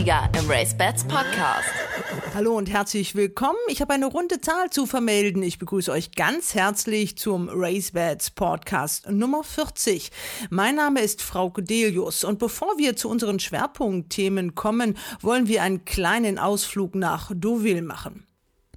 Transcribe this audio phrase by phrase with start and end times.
[0.00, 1.68] Sieger im Race Bats Podcast.
[2.34, 3.58] Hallo und herzlich willkommen.
[3.68, 5.42] Ich habe eine runde Zahl zu vermelden.
[5.42, 10.10] Ich begrüße euch ganz herzlich zum Race Bats Podcast Nummer 40.
[10.48, 15.84] Mein Name ist Frau Delius und bevor wir zu unseren Schwerpunktthemen kommen, wollen wir einen
[15.84, 18.29] kleinen Ausflug nach Deauville machen.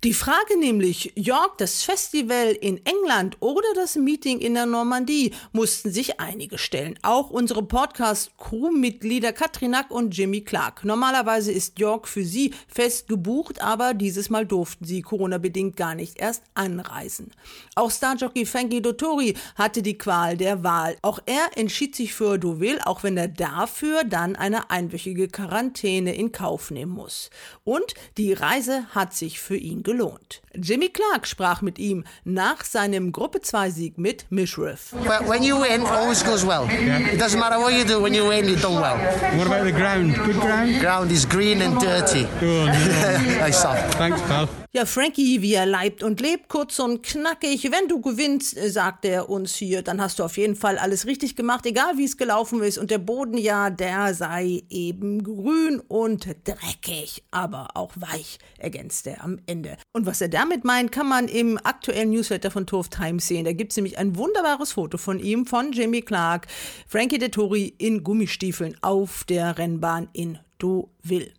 [0.03, 5.93] Die Frage nämlich, York, das Festival in England oder das Meeting in der Normandie, mussten
[5.93, 6.99] sich einige stellen.
[7.03, 10.83] Auch unsere Podcast-Crew-Mitglieder Katrinak und Jimmy Clark.
[10.83, 16.19] Normalerweise ist York für sie fest gebucht, aber dieses Mal durften sie Corona-bedingt gar nicht
[16.19, 17.31] erst anreisen.
[17.75, 20.97] Auch Starjockey Frankie Dottori hatte die Qual der Wahl.
[21.01, 26.33] Auch er entschied sich für Deauville, auch wenn er dafür dann eine einwöchige Quarantäne in
[26.33, 27.29] Kauf nehmen muss.
[27.63, 30.41] Und die Reise hat sich für ihn gelohnt gelohnt.
[30.55, 34.93] Jimmy Clark sprach mit ihm nach seinem Gruppe 2 Sieg mit Mishriff.
[34.93, 36.67] Well, when you win, always goes well.
[36.69, 38.01] It doesn't matter what you do.
[38.01, 38.97] When you win, you do well.
[39.37, 40.15] What about the ground?
[40.15, 40.79] Good ground.
[40.79, 42.27] Ground is green and dirty.
[42.39, 42.67] Good.
[43.39, 43.63] nice
[43.97, 44.62] Thanks, pal.
[44.75, 47.71] Ja, Frankie, wie er leibt und lebt, kurz und knackig.
[47.71, 51.05] Wenn du gewinnst, äh, sagt er uns hier, dann hast du auf jeden Fall alles
[51.05, 52.79] richtig gemacht, egal wie es gelaufen ist.
[52.79, 59.23] Und der Boden, ja, der sei eben grün und dreckig, aber auch weich, ergänzt er
[59.23, 59.77] am Ende.
[59.91, 63.45] Und was er damit meint, kann man im aktuellen Newsletter von Turf Times sehen.
[63.45, 66.47] Da gibt es nämlich ein wunderbares Foto von ihm, von Jimmy Clark,
[66.87, 71.31] Frankie Dettori in Gummistiefeln auf der Rennbahn in Deauville.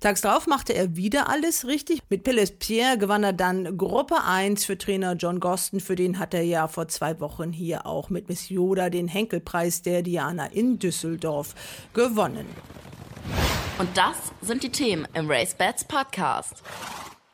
[0.00, 2.00] Tags darauf machte er wieder alles richtig.
[2.08, 5.80] Mit Pelles Pierre gewann er dann Gruppe 1 für Trainer John Goston.
[5.80, 9.82] Für den hat er ja vor zwei Wochen hier auch mit Miss Yoda den Henkelpreis
[9.82, 11.54] der Diana in Düsseldorf
[11.94, 12.46] gewonnen.
[13.78, 16.62] Und das sind die Themen im Race Bats Podcast.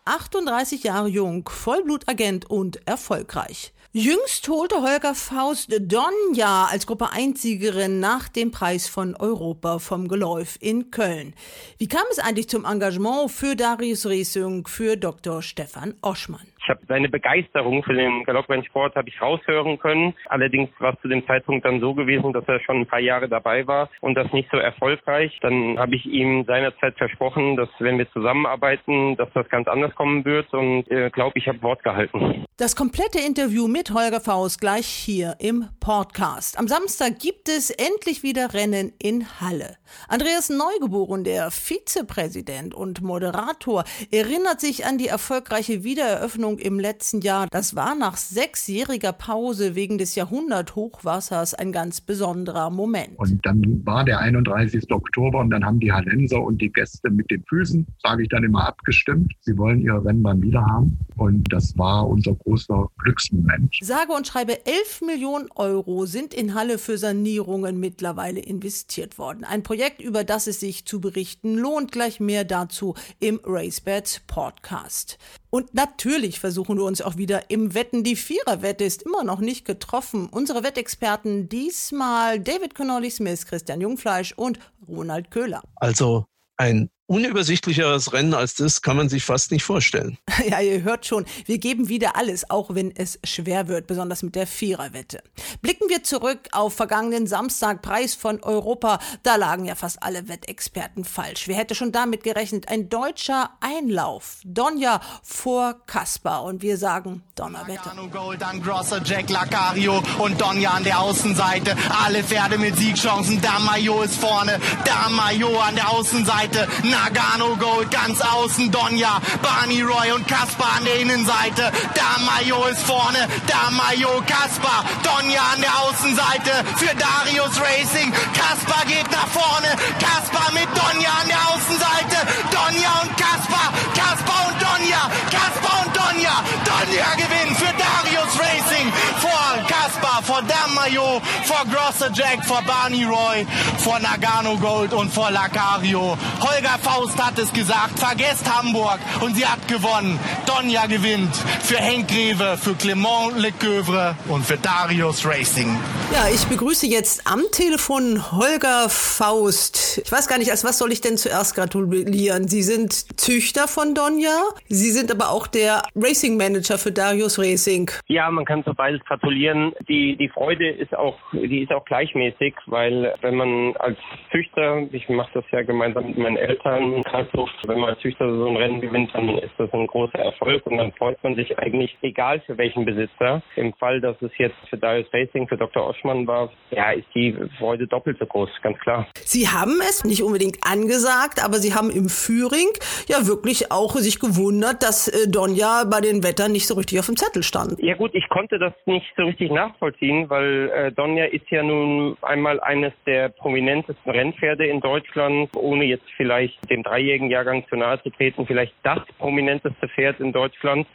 [0.05, 3.73] 38 Jahre jung, Vollblutagent und erfolgreich.
[4.01, 10.07] Jüngst holte Holger Faust Donja als Gruppe 1 Siegerin nach dem Preis von Europa vom
[10.07, 11.35] Geläuf in Köln.
[11.79, 15.43] Wie kam es eigentlich zum Engagement für Darius Racing für Dr.
[15.43, 16.47] Stefan Oschmann?
[16.61, 20.15] Ich habe seine Begeisterung für den Galopprennsport habe ich raushören können.
[20.27, 23.29] Allerdings war es zu dem Zeitpunkt dann so gewesen, dass er schon ein paar Jahre
[23.29, 25.39] dabei war und das nicht so erfolgreich.
[25.41, 30.25] Dann habe ich ihm seinerzeit versprochen, dass wenn wir zusammenarbeiten, dass das ganz anders kommen
[30.25, 32.45] wird und äh, glaube, ich habe Wort gehalten.
[32.57, 36.59] Das komplette Interview mit Holger Faust gleich hier im Podcast.
[36.59, 39.77] Am Samstag gibt es endlich wieder Rennen in Halle.
[40.09, 47.47] Andreas Neugeboren, der Vizepräsident und Moderator, erinnert sich an die erfolgreiche Wiedereröffnung im letzten Jahr.
[47.51, 53.19] Das war nach sechsjähriger Pause wegen des Jahrhunderthochwassers ein ganz besonderer Moment.
[53.19, 54.91] Und dann war der 31.
[54.91, 58.45] Oktober und dann haben die Hallenser und die Gäste mit den Füßen, sage ich dann
[58.45, 59.33] immer, abgestimmt.
[59.41, 60.99] Sie wollen ihre Rennbahn wieder haben.
[61.17, 63.75] Und das war unser großer Glücksmoment.
[63.83, 69.45] Sage und schreibe 11 Millionen Euro sind in Halle für Sanierungen mittlerweile investiert worden.
[69.45, 71.93] Ein Projekt, über das es sich zu berichten lohnt.
[71.93, 75.19] Gleich mehr dazu im RaceBets Podcast.
[75.51, 78.05] Und natürlich versuchen wir uns auch wieder im Wetten.
[78.05, 80.29] Die Viererwette ist immer noch nicht getroffen.
[80.31, 85.63] Unsere Wettexperten diesmal David Connolly Smith, Christian Jungfleisch und Ronald Köhler.
[85.77, 86.27] Also
[86.59, 90.19] ein unübersichtlicheres Rennen als das kann man sich fast nicht vorstellen.
[90.49, 94.37] Ja, ihr hört schon, wir geben wieder alles, auch wenn es schwer wird, besonders mit
[94.37, 95.21] der Viererwette.
[95.63, 99.01] Blicken wir zurück auf vergangenen Samstag, Preis von Europa.
[99.25, 101.49] Da lagen ja fast alle Wettexperten falsch.
[101.49, 102.69] Wer hätte schon damit gerechnet?
[102.69, 104.39] Ein deutscher Einlauf.
[104.45, 106.45] Donja vor Kaspar.
[106.45, 107.95] Und wir sagen Donnerwetter.
[108.13, 111.77] Gold, dann Grosser, Jack Lacario und Donja an der Außenseite.
[112.05, 113.41] Alle Pferde mit Siegchancen.
[113.41, 114.61] Damayo ist vorne.
[114.85, 116.69] Damayo an der Außenseite.
[116.85, 121.71] Na Nagano Gold ganz außen, Donja, Barney Roy und Kaspar an der Innenseite.
[121.95, 128.13] Damayo ist vorne, Damayo, Kaspar, Donja an der Außenseite für Darius Racing.
[128.35, 129.71] Kaspar geht nach vorne,
[130.03, 132.19] Kaspar mit Donja an der Außenseite.
[132.51, 136.35] Donja und Kaspar, Kaspar und Donja, Kaspar und Donja.
[136.67, 143.47] Donja gewinnt für Darius Racing vor Kaspar, vor Damayo, vor Grosser Jack, vor Barney Roy,
[143.79, 146.17] vor Nagano Gold und vor Lacario.
[146.41, 150.19] Holger Faust hat es gesagt, vergesst Hamburg und sie hat gewonnen.
[150.47, 155.69] Donja gewinnt für Henk Greve, für Clement Lecoeuvre und für Darius Racing.
[156.13, 160.01] Ja, ich begrüße jetzt am Telefon Holger Faust.
[160.03, 162.49] Ich weiß gar nicht, als was soll ich denn zuerst gratulieren?
[162.49, 164.39] Sie sind Züchter von Donja,
[164.69, 167.91] Sie sind aber auch der Racing Manager für Darius Racing.
[168.07, 169.75] Ja, man kann für beides gratulieren.
[169.87, 173.99] Die die, die Freude ist auch, die ist auch gleichmäßig, weil wenn man als
[174.31, 178.29] Züchter, ich mache das ja gemeinsam mit meinen Eltern in Karlsruhe, wenn man als Züchter
[178.29, 181.59] so ein Rennen gewinnt, dann ist das ein großer Erfolg und dann freut man sich
[181.59, 183.43] eigentlich, egal für welchen Besitzer.
[183.57, 185.87] Im Fall, dass es jetzt für Darius Racing, für Dr.
[185.87, 189.07] Oschmann war, ja, ist die Freude doppelt so groß, ganz klar.
[189.25, 192.69] Sie haben es nicht unbedingt angesagt, aber Sie haben im Führing
[193.09, 197.07] ja wirklich auch sich gewundert, dass äh, Donja bei den Wettern nicht so richtig auf
[197.07, 197.79] dem Zettel stand.
[197.81, 202.17] Ja gut, ich konnte das nicht so richtig nachvollziehen, weil äh, Donja ist ja nun
[202.23, 208.03] einmal eines der prominentesten Rennpferde in Deutschland, ohne jetzt vielleicht dem dreijährigen Jahrgang zu nahe
[208.03, 210.87] zu treten, vielleicht das prominenteste Pferd in Deutschland.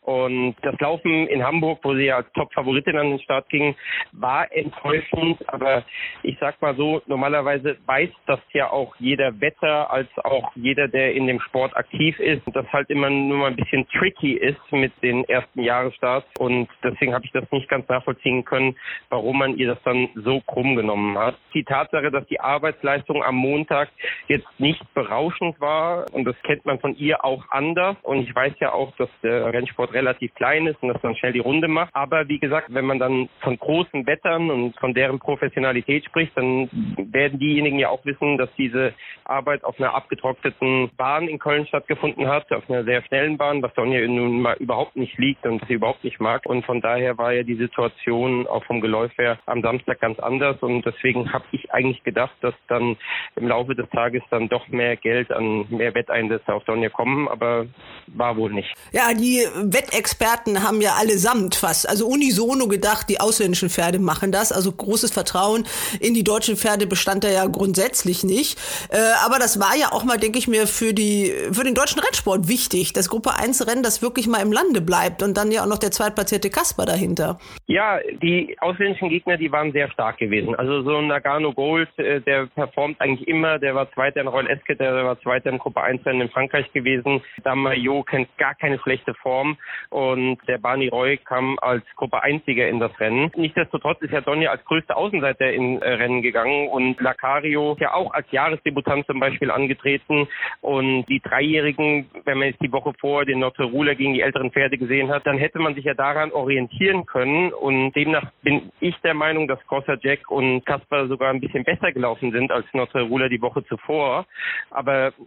[0.00, 3.74] Und das Laufen in Hamburg, wo sie ja als Top-Favoritin an den Start ging,
[4.12, 5.38] war enttäuschend.
[5.48, 5.84] Aber
[6.22, 11.14] ich sag mal so, normalerweise weiß das ja auch jeder Wetter als auch jeder, der
[11.14, 14.92] in dem Sport aktiv ist, dass halt immer nur mal ein bisschen tricky ist mit
[15.02, 16.26] den ersten Jahresstarts.
[16.38, 18.76] Und deswegen habe ich das nicht ganz nachvollziehen können,
[19.08, 21.36] warum man ihr das dann so krumm genommen hat.
[21.54, 23.88] Die Tatsache, dass die Arbeitsleistung am Montag
[24.28, 27.96] jetzt nicht berauschend war und das kennt man von ihr auch anders.
[28.02, 31.32] Und ich weiß ja auch, dass der Rennsport relativ klein ist und dass man schnell
[31.32, 31.94] die Runde macht.
[31.94, 36.68] Aber wie gesagt, wenn man dann von großen Wettern und von deren Professionalität spricht, dann
[36.96, 38.94] werden diejenigen ja auch wissen, dass diese
[39.24, 43.74] Arbeit auf einer abgetrockneten Bahn in Köln stattgefunden hat, auf einer sehr schnellen Bahn, was
[43.74, 46.46] Sonja nun mal überhaupt nicht liegt und sie überhaupt nicht mag.
[46.46, 50.56] Und von daher war ja die Situation auch vom Geläuf her am Samstag ganz anders.
[50.62, 52.96] Und deswegen habe ich eigentlich gedacht, dass dann
[53.36, 57.66] im Laufe des Tages dann doch mehr Geld an mehr Wetteinsätze auf Sonja kommen, aber
[58.08, 58.72] war wohl nicht.
[58.92, 64.52] Ja, die Wettexperten haben ja allesamt fast, also unisono gedacht, die ausländischen Pferde machen das.
[64.52, 65.64] Also großes Vertrauen
[66.00, 68.58] in die deutschen Pferde bestand da ja grundsätzlich nicht.
[68.90, 72.00] Äh, aber das war ja auch mal, denke ich mir, für die, für den deutschen
[72.00, 72.92] Rennsport wichtig.
[72.92, 75.78] Das Gruppe 1 Rennen, das wirklich mal im Lande bleibt und dann ja auch noch
[75.78, 77.38] der zweitplatzierte Kasper dahinter.
[77.66, 80.54] Ja, die ausländischen Gegner, die waren sehr stark gewesen.
[80.54, 84.50] Also so ein Nagano Gold, äh, der performt eigentlich immer, der war Zweiter in Royal
[84.50, 87.22] Esket, der war Zweiter in Gruppe 1 Rennen in Frankreich gewesen.
[87.44, 89.56] Damayo kennt gar keine schlechte Form
[89.90, 93.30] und der Barney Roy kam als Gruppe 1-Sieger in das Rennen.
[93.36, 98.12] Nichtsdestotrotz ist ja Donny als größter Außenseiter in äh, Rennen gegangen und Lacario ja auch
[98.12, 100.28] als Jahresdebutant zum Beispiel angetreten
[100.60, 104.78] und die Dreijährigen, wenn man jetzt die Woche vor den Notterula gegen die älteren Pferde
[104.78, 109.14] gesehen hat, dann hätte man sich ja daran orientieren können und demnach bin ich der
[109.14, 113.40] Meinung, dass Crosser Jack und Kasper sogar ein bisschen besser gelaufen sind als Notterula die
[113.40, 114.26] Woche zuvor.
[114.70, 114.81] Aber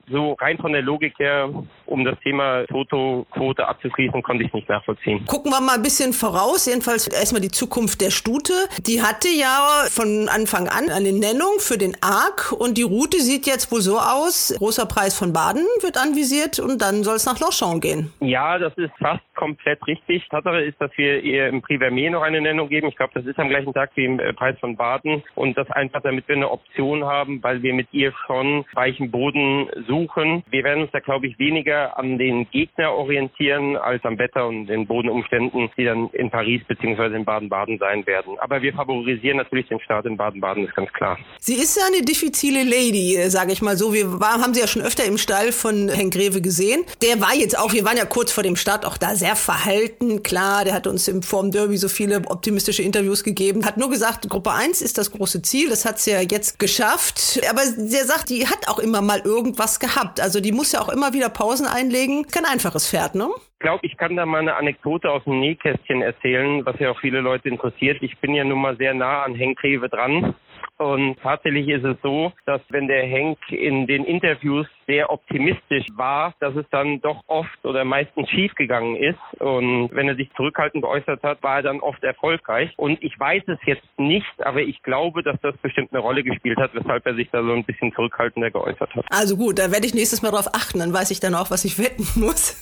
[0.10, 1.50] so rein von der Logik her,
[1.86, 5.26] um das Thema Toto-Quote abzuschließen, konnte ich nicht nachvollziehen.
[5.26, 8.54] Gucken wir mal ein bisschen voraus, jedenfalls erstmal die Zukunft der Stute.
[8.86, 13.48] Die hatte ja von Anfang an eine Nennung für den Arc und die Route sieht
[13.48, 14.54] jetzt wohl so aus.
[14.58, 18.12] Großer Preis von Baden wird anvisiert und dann soll es nach Longchamp gehen.
[18.20, 20.28] Ja, das ist fast komplett richtig.
[20.30, 22.88] Tatsache ist, dass wir ihr im Prix Vermeer noch eine Nennung geben.
[22.88, 25.70] Ich glaube, das ist am gleichen Tag wie im äh, Preis von Baden und das
[25.72, 29.45] einfach, damit wir eine Option haben, weil wir mit ihr schon weichen Boden
[29.88, 30.44] suchen.
[30.50, 34.68] Wir werden uns da, glaube ich, weniger an den Gegner orientieren als am Wetter und
[34.68, 37.16] den Bodenumständen, die dann in Paris bzw.
[37.16, 38.38] in Baden-Baden sein werden.
[38.40, 41.18] Aber wir favorisieren natürlich den Start in Baden-Baden, ist ganz klar.
[41.40, 43.94] Sie ist ja eine diffizile Lady, äh, sage ich mal so.
[43.94, 46.84] Wir war, haben sie ja schon öfter im Stall von Herrn Greve gesehen.
[47.02, 50.24] Der war jetzt auch, wir waren ja kurz vor dem Start auch da sehr verhalten.
[50.24, 53.66] Klar, der hat uns im Form Derby so viele optimistische Interviews gegeben.
[53.66, 55.70] Hat nur gesagt, Gruppe 1 ist das große Ziel.
[55.70, 57.40] Das hat sie ja jetzt geschafft.
[57.50, 60.22] Aber der sagt, die hat auch immer mal irgendwas gehabt.
[60.22, 62.26] Also die muss ja auch immer wieder Pausen einlegen.
[62.28, 63.28] Kein einfaches Pferd, ne?
[63.54, 67.00] Ich glaube, ich kann da mal eine Anekdote aus dem Nähkästchen erzählen, was ja auch
[67.00, 67.98] viele Leute interessiert.
[68.02, 70.36] Ich bin ja nun mal sehr nah an Henk Rewe dran.
[70.78, 76.34] Und tatsächlich ist es so, dass wenn der Henk in den Interviews sehr optimistisch war,
[76.40, 79.20] dass es dann doch oft oder meistens schiefgegangen ist.
[79.40, 82.72] Und wenn er sich zurückhaltend geäußert hat, war er dann oft erfolgreich.
[82.78, 86.58] Und ich weiß es jetzt nicht, aber ich glaube, dass das bestimmt eine Rolle gespielt
[86.58, 89.06] hat, weshalb er sich da so ein bisschen zurückhaltender geäußert hat.
[89.10, 91.66] Also gut, da werde ich nächstes Mal drauf achten, dann weiß ich dann auch, was
[91.66, 92.62] ich wetten muss.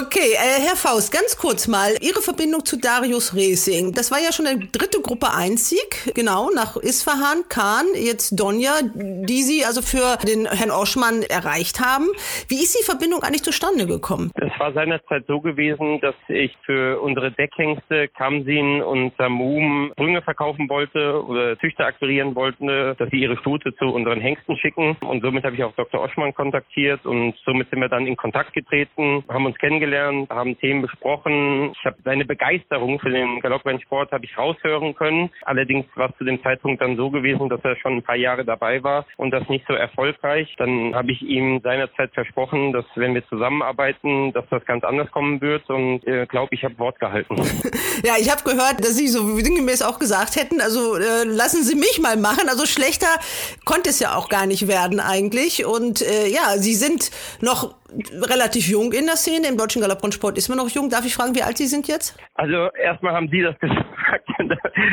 [0.00, 3.92] okay, äh, Herr Faust, ganz kurz mal, Ihre Verbindung zu Darius Racing.
[3.92, 9.42] Das war ja schon der dritte Gruppe 1-Sieg, genau, nach Isfahan, Kahn, jetzt Donja, die
[9.42, 12.08] Sie also für den Herrn Oschmann erreicht haben.
[12.48, 14.30] Wie ist die Verbindung eigentlich zustande gekommen?
[14.54, 20.68] Es war seinerzeit so gewesen, dass ich für unsere Deckhengste Kamsin und Samum Sprünge verkaufen
[20.68, 24.96] wollte oder Züchter akquirieren wollte, dass sie ihre Stute zu unseren Hengsten schicken.
[25.00, 26.00] Und somit habe ich auch Dr.
[26.00, 30.82] Oschmann kontaktiert und somit sind wir dann in Kontakt getreten, haben uns kennengelernt, haben Themen
[30.82, 31.72] besprochen.
[31.72, 35.30] Ich habe seine Begeisterung für den Galopprennsport habe ich raushören können.
[35.42, 38.44] Allerdings war es zu dem Zeitpunkt dann so gewesen, dass er schon ein paar Jahre
[38.44, 40.54] dabei war und das nicht so erfolgreich.
[40.58, 45.10] Dann habe ich ihm seinerzeit versprochen, dass wenn wir zusammenarbeiten, dass dass das ganz anders
[45.10, 47.36] kommen wird und äh, glaube, ich habe Wort gehalten.
[48.04, 51.74] Ja, ich habe gehört, dass Sie so sinngemäß auch gesagt hätten, also äh, lassen Sie
[51.74, 52.48] mich mal machen.
[52.48, 53.06] Also schlechter
[53.64, 55.64] konnte es ja auch gar nicht werden eigentlich.
[55.64, 57.10] Und äh, ja, Sie sind
[57.40, 57.74] noch
[58.12, 59.48] relativ jung in der Szene.
[59.48, 60.90] Im deutschen Galopprundsport ist man noch jung.
[60.90, 62.18] Darf ich fragen, wie alt Sie sind jetzt?
[62.34, 64.28] Also erstmal haben Sie das gesagt,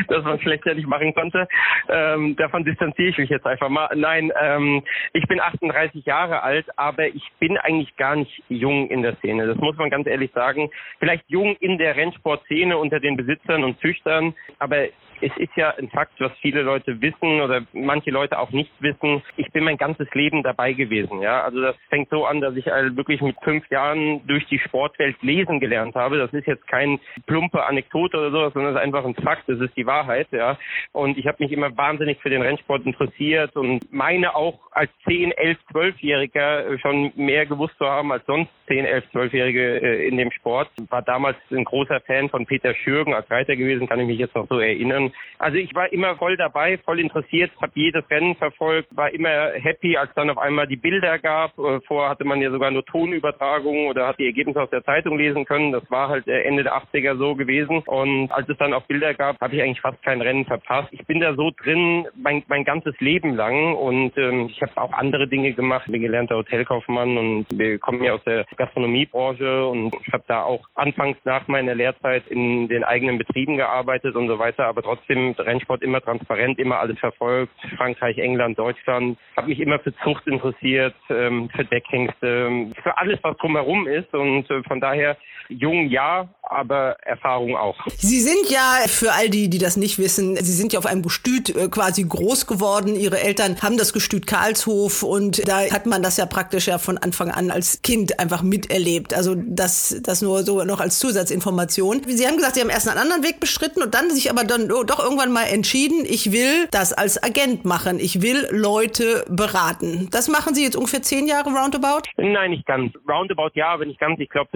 [0.08, 1.48] dass man schlechter nicht machen konnte.
[1.88, 3.88] Ähm, davon distanziere ich mich jetzt einfach mal.
[3.94, 4.82] Nein, ähm,
[5.12, 9.41] ich bin 38 Jahre alt, aber ich bin eigentlich gar nicht jung in der Szene.
[9.46, 10.70] Das muss man ganz ehrlich sagen.
[10.98, 14.88] Vielleicht jung in der Rennsportszene unter den Besitzern und Züchtern, aber
[15.22, 19.22] es ist ja ein Fakt, was viele Leute wissen oder manche Leute auch nicht wissen.
[19.36, 21.22] Ich bin mein ganzes Leben dabei gewesen.
[21.22, 25.16] Ja, also das fängt so an, dass ich wirklich mit fünf Jahren durch die Sportwelt
[25.22, 26.18] lesen gelernt habe.
[26.18, 29.48] Das ist jetzt kein plumpe Anekdote oder sowas, sondern das ist einfach ein Fakt.
[29.48, 30.26] Das ist die Wahrheit.
[30.32, 30.58] Ja,
[30.92, 35.32] und ich habe mich immer wahnsinnig für den Rennsport interessiert und meine auch als 10,
[35.32, 40.68] 11, 12-Jähriger schon mehr gewusst zu haben als sonst 10, 11, 12-Jährige in dem Sport.
[40.88, 44.34] War damals ein großer Fan von Peter Schürgen als Reiter gewesen, kann ich mich jetzt
[44.34, 45.11] noch so erinnern.
[45.38, 49.96] Also ich war immer voll dabei, voll interessiert, habe jedes Rennen verfolgt, war immer happy,
[49.96, 51.58] als dann auf einmal die Bilder gab.
[51.58, 55.18] Äh, vorher hatte man ja sogar nur Tonübertragungen oder hat die Ergebnisse aus der Zeitung
[55.18, 55.72] lesen können.
[55.72, 57.80] Das war halt äh, Ende der 80er so gewesen.
[57.86, 60.88] Und als es dann auch Bilder gab, habe ich eigentlich fast kein Rennen verpasst.
[60.92, 64.92] Ich bin da so drin mein, mein ganzes Leben lang und ähm, ich habe auch
[64.92, 65.84] andere Dinge gemacht.
[65.86, 70.42] Ich bin gelernter Hotelkaufmann und wir kommen ja aus der Gastronomiebranche und ich habe da
[70.42, 75.01] auch anfangs nach meiner Lehrzeit in den eigenen Betrieben gearbeitet und so weiter, aber trotzdem
[75.02, 77.52] trotzdem Rennsport immer transparent, immer alles verfolgt.
[77.76, 79.18] Frankreich, England, Deutschland.
[79.36, 84.12] Habe mich immer für Zucht interessiert, ähm, für Deckhengste, für alles, was drumherum ist.
[84.14, 85.16] Und äh, von daher
[85.48, 87.76] jung ja, aber Erfahrung auch.
[87.96, 91.02] Sie sind ja, für all die, die das nicht wissen, Sie sind ja auf einem
[91.02, 92.96] Gestüt äh, quasi groß geworden.
[92.96, 96.98] Ihre Eltern haben das Gestüt Karlshof und da hat man das ja praktisch ja von
[96.98, 99.14] Anfang an als Kind einfach miterlebt.
[99.14, 102.02] Also das, das nur so noch als Zusatzinformation.
[102.06, 104.70] Sie haben gesagt, Sie haben erst einen anderen Weg bestritten und dann sich aber dann
[104.72, 107.98] oh, doch irgendwann mal entschieden, ich will das als Agent machen.
[107.98, 110.08] Ich will Leute beraten.
[110.10, 112.02] Das machen Sie jetzt ungefähr zehn Jahre roundabout?
[112.16, 112.92] Nein, nicht ganz.
[113.08, 114.18] Roundabout ja, aber nicht ganz.
[114.18, 114.50] Ich glaube,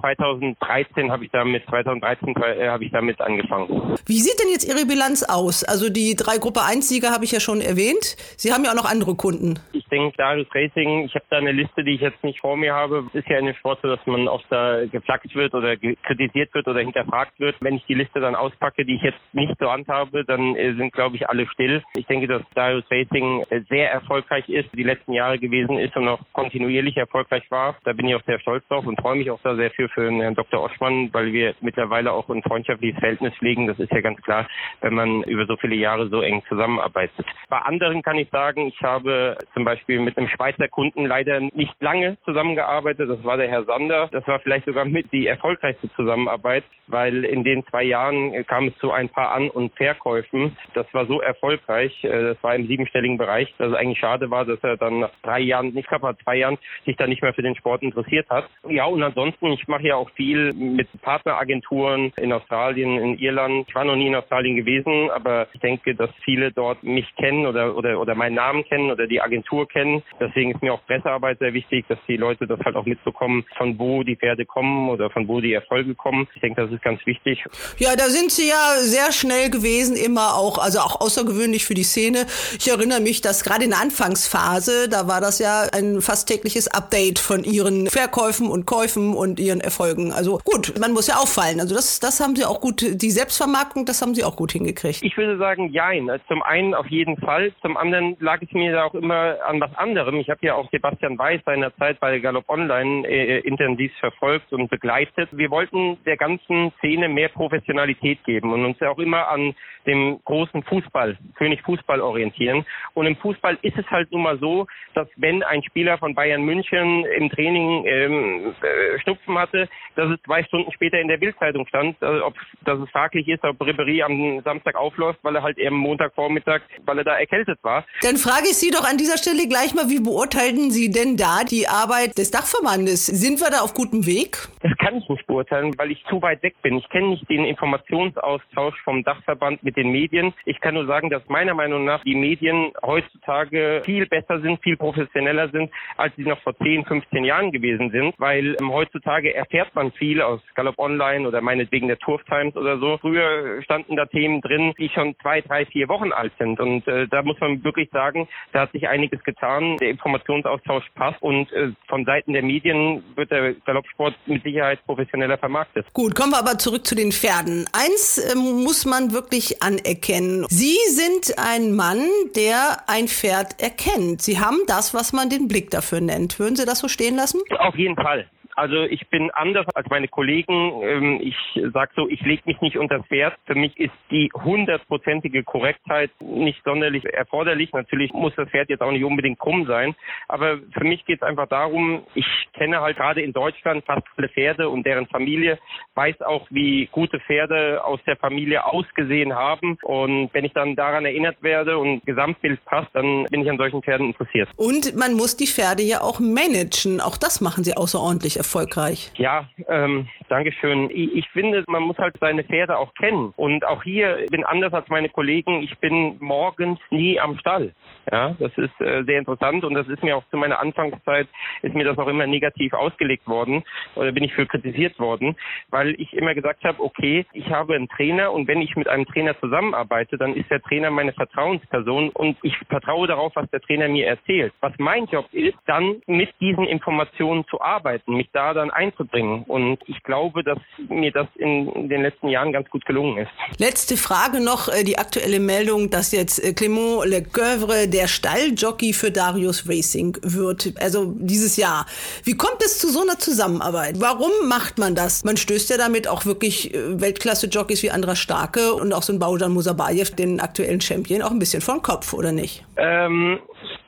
[0.00, 3.96] 2013 habe ich damit, 2013 äh, habe ich damit angefangen.
[4.06, 5.64] Wie sieht denn jetzt Ihre Bilanz aus?
[5.64, 8.16] Also die drei Gruppe 1 Sieger habe ich ja schon erwähnt.
[8.36, 9.58] Sie haben ja auch noch andere Kunden.
[9.72, 12.74] Ich denke, Darius Racing, ich habe da eine Liste, die ich jetzt nicht vor mir
[12.74, 13.04] habe.
[13.08, 16.52] Es ist ja in dem Sport so, dass man oft da geflaggt wird oder kritisiert
[16.54, 17.56] wird oder hinterfragt wird.
[17.60, 20.92] Wenn ich die Liste dann auspacke, die ich jetzt nicht so handhabe, dann äh, sind,
[20.92, 21.82] glaube ich, alle still.
[21.94, 26.08] Ich denke, dass Darius Racing äh, sehr erfolgreich ist, die letzten Jahre gewesen ist und
[26.08, 27.76] auch kontinuierlich erfolgreich war.
[27.84, 30.10] Da bin ich auch sehr stolz drauf und freue mich auch da sehr viel für
[30.10, 30.62] Herrn Dr.
[30.62, 33.66] Oschmann, weil wir mittlerweile auch ein freundschaftliches Verhältnis pflegen.
[33.66, 34.46] Das ist ja ganz klar,
[34.82, 37.24] wenn man über so viele Jahre so eng zusammenarbeitet.
[37.48, 41.74] Bei anderen kann ich sagen, ich habe zum Beispiel mit einem Schweizer Kunden leider nicht
[41.80, 43.08] lange zusammengearbeitet.
[43.08, 44.08] Das war der Herr Sander.
[44.12, 48.76] Das war vielleicht sogar mit die erfolgreichste Zusammenarbeit, weil in den zwei Jahren kam es
[48.76, 50.54] zu ein paar An- und Verkäufen.
[50.74, 52.04] Das war so erfolgreich.
[52.04, 55.10] Äh, das war im siebenstelligen Bereich, dass es eigentlich schade war, dass er dann nach
[55.22, 58.50] drei Jahren, nicht knapp zwei Jahren, sich dann nicht mehr für den Sport interessiert hat.
[58.68, 63.66] Ja, und ansonsten, ich mache ja auch viel mit Partneragenturen in Australien, in Irland.
[63.68, 67.46] Ich war noch nie in Australien gewesen, aber ich denke, dass viele dort mich kennen
[67.46, 70.02] oder, oder, oder meinen Namen kennen oder die Agentur kennen.
[70.18, 73.78] Deswegen ist mir auch Pressearbeit sehr wichtig, dass die Leute das halt auch mitbekommen, von
[73.78, 76.26] wo die Pferde kommen oder von wo die Erfolge kommen.
[76.34, 77.44] Ich denke, das ist ganz wichtig.
[77.78, 81.84] Ja, da sind sie ja sehr schnell gewesen, immer auch, also auch außergewöhnlich für die
[81.84, 82.26] Szene.
[82.58, 86.66] Ich erinnere mich, dass gerade in der Anfangsphase, da war das ja ein fast tägliches
[86.66, 90.10] Update von ihren Verkäufen und Käufen und ihren Erfolgen.
[90.10, 91.60] Also gut, man muss ja auffallen.
[91.60, 95.02] Also das, das haben sie auch gut, die Selbstvermarktung, das haben sie auch gut hingekriegt.
[95.02, 96.08] Ich würde sagen, jein.
[96.08, 97.52] Also zum einen auf jeden Fall.
[97.60, 100.16] Zum anderen lag es mir da auch immer an was anderem.
[100.16, 105.28] Ich habe ja auch Sebastian Weiß seinerzeit bei Galopp Online äh, intensiv verfolgt und begleitet.
[105.32, 109.54] Wir wollten der ganzen Szene mehr Professionalität geben und uns ja auch immer an
[109.86, 112.64] dem großen Fußball, König Fußball orientieren.
[112.94, 116.42] Und im Fußball ist es halt nun mal so, dass wenn ein Spieler von Bayern
[116.42, 121.66] München im Training ähm, äh, Schnupfen hatte, dass es zwei Stunden später in der Bildzeitung
[121.66, 125.58] stand, also ob dass es fraglich ist, ob Ribery am Samstag aufläuft, weil er halt
[125.58, 127.84] eben Montagvormittag, weil er da erkältet war.
[128.02, 131.44] Dann frage ich Sie doch an dieser Stelle gleich mal, wie beurteilen Sie denn da
[131.48, 133.06] die Arbeit des Dachverbandes?
[133.06, 134.48] Sind wir da auf gutem Weg?
[134.62, 136.76] Das kann ich nicht beurteilen, weil ich zu weit weg bin.
[136.78, 140.34] Ich kenne nicht den Informationsaustausch vom Dachverband mit den Medien.
[140.44, 144.76] Ich kann nur sagen, dass meiner Meinung nach die Medien heutzutage viel besser sind, viel
[144.76, 149.74] professioneller sind, als sie noch vor 10, 15 Jahren gewesen sind, weil ähm, heutzutage erfährt
[149.74, 150.40] man viel aus
[150.76, 152.98] Gallop Online oder meinetwegen der Turf Times oder so.
[152.98, 157.08] Früher standen da Themen drin, die schon zwei, drei, vier Wochen alt sind und äh,
[157.08, 159.76] da muss man wirklich sagen, da hat sich einiges getan.
[159.78, 165.38] Der Informationsaustausch passt und äh, von Seiten der Medien wird der Galoppsport mit Sicherheit professioneller
[165.38, 165.86] vermarktet.
[165.92, 167.66] Gut, kommen wir aber zurück zu den Pferden.
[167.72, 170.46] Eins äh, muss man wirklich anerkennen.
[170.48, 174.22] Sie sind ein Mann, der ein Pferd erkennt.
[174.22, 176.38] Sie haben das, was man den Blick dafür nennt.
[176.38, 177.40] Würden Sie das so stehen lassen?
[177.58, 178.26] Auf jeden Fall.
[178.56, 180.82] Also ich bin anders als meine Kollegen.
[180.82, 181.36] Ähm, ich
[181.74, 183.34] sag so, ich lege mich nicht unters Pferd.
[183.44, 187.72] Für mich ist die hundertprozentige Korrektheit nicht sonderlich erforderlich.
[187.72, 189.94] Natürlich muss das Pferd jetzt auch nicht unbedingt krumm sein.
[190.28, 194.30] Aber für mich geht es einfach darum, ich kenne halt gerade in Deutschland fast alle
[194.30, 195.58] Pferde und deren Familie,
[195.94, 199.76] weiß auch, wie gute Pferde aus der Familie ausgesehen haben.
[199.82, 203.82] Und wenn ich dann daran erinnert werde und Gesamtbild passt, dann bin ich an solchen
[203.82, 204.48] Pferden interessiert.
[204.56, 207.02] Und man muss die Pferde ja auch managen.
[207.02, 209.10] Auch das machen Sie außerordentlich erfolgreich.
[209.16, 210.90] Ja, ähm, Dankeschön.
[210.90, 213.32] Ich, ich finde, man muss halt seine Pferde auch kennen.
[213.36, 215.62] Und auch hier bin anders als meine Kollegen.
[215.62, 217.72] Ich bin morgens nie am Stall.
[218.10, 221.26] Ja, das ist äh, sehr interessant und das ist mir auch zu meiner Anfangszeit
[221.62, 223.64] ist mir das auch immer negativ ausgelegt worden
[223.96, 225.36] oder bin ich für kritisiert worden,
[225.70, 229.06] weil ich immer gesagt habe, okay, ich habe einen Trainer und wenn ich mit einem
[229.06, 233.88] Trainer zusammenarbeite, dann ist der Trainer meine Vertrauensperson und ich vertraue darauf, was der Trainer
[233.88, 234.52] mir erzählt.
[234.60, 239.78] Was mein Job ist, dann mit diesen Informationen zu arbeiten, mich da dann einzubringen und
[239.86, 240.58] ich glaube, dass
[240.90, 243.30] mir das in den letzten Jahren ganz gut gelungen ist.
[243.58, 249.10] Letzte Frage noch, äh, die aktuelle Meldung, dass jetzt äh, Clément Lecoeuvre der Stalljockey für
[249.10, 251.86] Darius Racing wird, also dieses Jahr.
[252.24, 254.00] Wie kommt es zu so einer Zusammenarbeit?
[254.00, 255.24] Warum macht man das?
[255.24, 259.18] Man stößt ja damit auch wirklich äh, Weltklasse-Jockeys wie Andra Starke und auch so ein
[259.18, 262.65] Baujan Musabayev, den aktuellen Champion, auch ein bisschen den Kopf, oder nicht?
[262.76, 263.40] Ähm,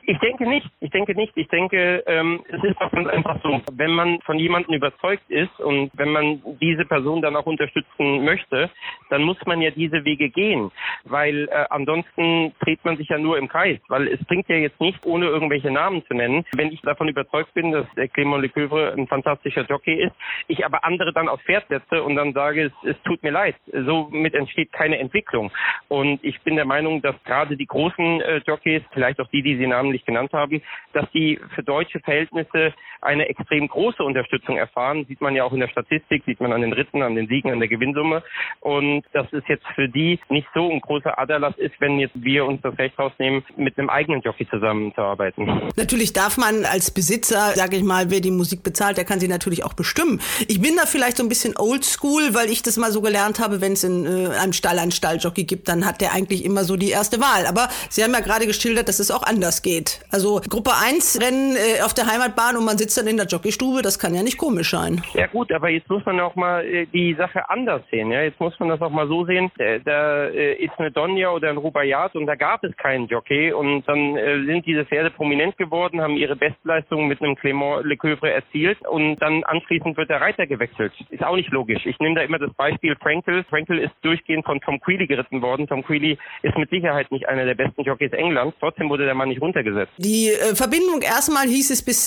[0.03, 0.67] ich denke nicht.
[0.79, 1.31] Ich denke nicht.
[1.35, 3.61] Ich denke, ähm, es ist doch ganz einfach so.
[3.73, 8.69] Wenn man von jemandem überzeugt ist und wenn man diese Person dann auch unterstützen möchte,
[9.09, 10.71] dann muss man ja diese Wege gehen,
[11.03, 14.81] weil äh, ansonsten dreht man sich ja nur im Kreis, weil es bringt ja jetzt
[14.81, 18.93] nicht, ohne irgendwelche Namen zu nennen, wenn ich davon überzeugt bin, dass der Clément Lecoeuvre
[18.93, 20.15] ein fantastischer Jockey ist,
[20.47, 23.55] ich aber andere dann aufs Pferd setze und dann sage, es, es tut mir leid.
[23.71, 25.51] Somit entsteht keine Entwicklung.
[25.87, 29.57] Und ich bin der Meinung, dass gerade die großen äh, Jockeys, vielleicht auch die, die
[29.57, 30.61] Sie namentlich genannt haben,
[30.93, 35.05] dass die für deutsche Verhältnisse eine extrem große Unterstützung erfahren.
[35.07, 37.51] Sieht man ja auch in der Statistik, sieht man an den Ritten, an den Siegen,
[37.51, 38.23] an der Gewinnsumme.
[38.59, 42.45] Und dass es jetzt für die nicht so ein großer Aderlass ist, wenn jetzt wir
[42.45, 45.71] uns das Recht rausnehmen, mit einem eigenen Jockey zusammenzuarbeiten.
[45.75, 49.27] Natürlich darf man als Besitzer, sage ich mal, wer die Musik bezahlt, der kann sie
[49.27, 50.19] natürlich auch bestimmen.
[50.47, 53.61] Ich bin da vielleicht so ein bisschen oldschool, weil ich das mal so gelernt habe,
[53.61, 56.75] wenn es in äh, einem Stall einen Stalljockey gibt, dann hat der eigentlich immer so
[56.75, 57.45] die erste Wahl.
[57.47, 60.01] Aber Sie haben ja gerade geschildert, dass es auch anders geht.
[60.11, 63.81] Also Gruppe 1 Rennen äh, auf der Heimatbahn und man sitzt dann in der Jockeystube,
[63.81, 65.01] das kann ja nicht komisch sein.
[65.13, 68.11] Ja gut, aber jetzt muss man auch mal äh, die Sache anders sehen.
[68.11, 68.21] Ja?
[68.21, 71.49] Jetzt muss man das auch mal so sehen, äh, da äh, ist eine Donja oder
[71.49, 76.01] ein Rubaiyat und da gab es keinen Jockey und dann sind diese Pferde prominent geworden,
[76.01, 80.93] haben ihre Bestleistung mit einem Clément Lecoeuvre erzielt und dann anschließend wird der Reiter gewechselt.
[81.09, 81.85] Ist auch nicht logisch.
[81.85, 83.43] Ich nehme da immer das Beispiel Frankel.
[83.45, 85.67] Frankel ist durchgehend von Tom Queally geritten worden.
[85.67, 88.55] Tom Queally ist mit Sicherheit nicht einer der besten Jockeys Englands.
[88.59, 89.93] Trotzdem wurde der Mann nicht runtergesetzt.
[89.97, 92.05] Die äh, Verbindung erstmal hieß es bis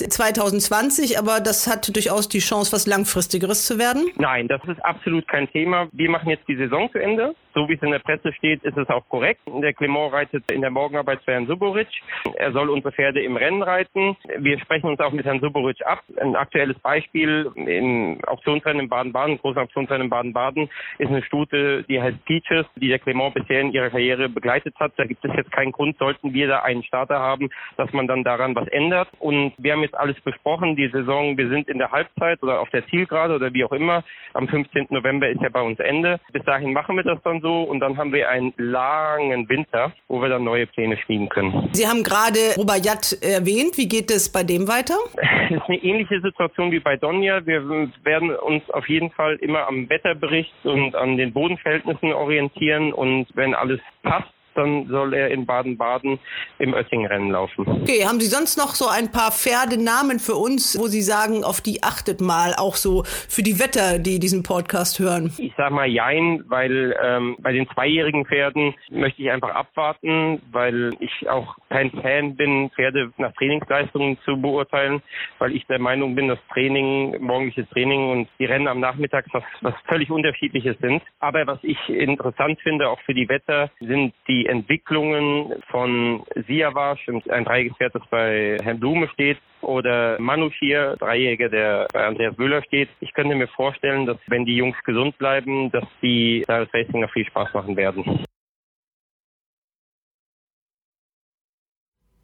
[0.73, 4.07] 2020, aber das hat durchaus die Chance, was langfristigeres zu werden.
[4.17, 5.87] Nein, das ist absolut kein Thema.
[5.91, 7.35] Wir machen jetzt die Saison zu Ende.
[7.53, 9.41] So wie es in der Presse steht, ist es auch korrekt.
[9.45, 11.87] Der Clement reitet in der Morgenarbeit für Herrn Suboric.
[12.35, 14.17] Er soll unsere Pferde im Rennen reiten.
[14.37, 16.03] Wir sprechen uns auch mit Herrn Suboric ab.
[16.19, 22.01] Ein aktuelles Beispiel im Auktionsrennen in Baden-Baden, großen Auktionsrennen in Baden-Baden, ist eine Stute, die
[22.01, 24.93] heißt Peaches, die der Clement bisher in ihrer Karriere begleitet hat.
[24.97, 28.23] Da gibt es jetzt keinen Grund, sollten wir da einen Starter haben, dass man dann
[28.23, 29.09] daran was ändert.
[29.19, 30.75] Und wir haben jetzt alles besprochen.
[30.75, 34.03] Die Saison, wir sind in der Halbzeit oder auf der Zielgerade oder wie auch immer.
[34.33, 34.87] Am 15.
[34.89, 36.19] November ist ja bei uns Ende.
[36.31, 40.19] Bis dahin machen wir das dann so und dann haben wir einen langen Winter, wo
[40.21, 41.69] wir dann neue Pläne schmieden können.
[41.73, 43.77] Sie haben gerade Rubaiyat erwähnt.
[43.77, 44.95] Wie geht es bei dem weiter?
[45.43, 47.45] Es ist eine ähnliche Situation wie bei Donja.
[47.45, 47.69] Wir
[48.03, 53.53] werden uns auf jeden Fall immer am Wetterbericht und an den Bodenverhältnissen orientieren und wenn
[53.53, 56.19] alles passt, dann soll er in Baden-Baden
[56.59, 57.67] im Oetting-Rennen laufen.
[57.67, 61.61] Okay, haben Sie sonst noch so ein paar Pferdenamen für uns, wo Sie sagen, auf
[61.61, 65.33] die achtet mal, auch so für die Wetter, die diesen Podcast hören?
[65.37, 70.91] Ich sag mal Jein, weil ähm, bei den zweijährigen Pferden möchte ich einfach abwarten, weil
[70.99, 75.01] ich auch kein Fan bin, Pferde nach Trainingsleistungen zu beurteilen,
[75.39, 79.43] weil ich der Meinung bin, dass Training, morgendliches Training und die Rennen am Nachmittag was,
[79.61, 81.01] was völlig unterschiedliches sind.
[81.19, 87.45] Aber was ich interessant finde, auch für die Wetter, sind die Entwicklungen von Siavash, ein
[87.45, 92.89] Dreigefährt, das bei Herrn Blume steht, oder Manushir, Dreijäger, der bei Andreas Müller steht.
[92.99, 97.11] Ich könnte mir vorstellen, dass wenn die Jungs gesund bleiben, dass die das Racing noch
[97.11, 98.25] viel Spaß machen werden.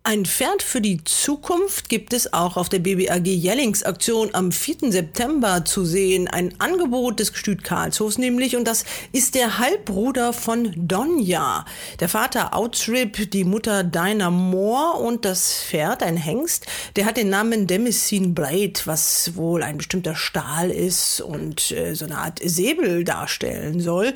[0.10, 4.91] Ein Pferd für die Zukunft gibt es auch auf der BBAG Jellingsaktion am 4.
[4.91, 6.28] September zu sehen.
[6.28, 11.63] Ein Angebot des Gestüt Karlshofs nämlich und das ist der Halbbruder von Donja.
[12.00, 17.30] Der Vater Outrip, die Mutter Dinah Moore und das Pferd, ein Hengst, der hat den
[17.30, 23.04] Namen Demesine Blade, was wohl ein bestimmter Stahl ist und äh, so eine Art Säbel
[23.04, 24.13] darstellen soll.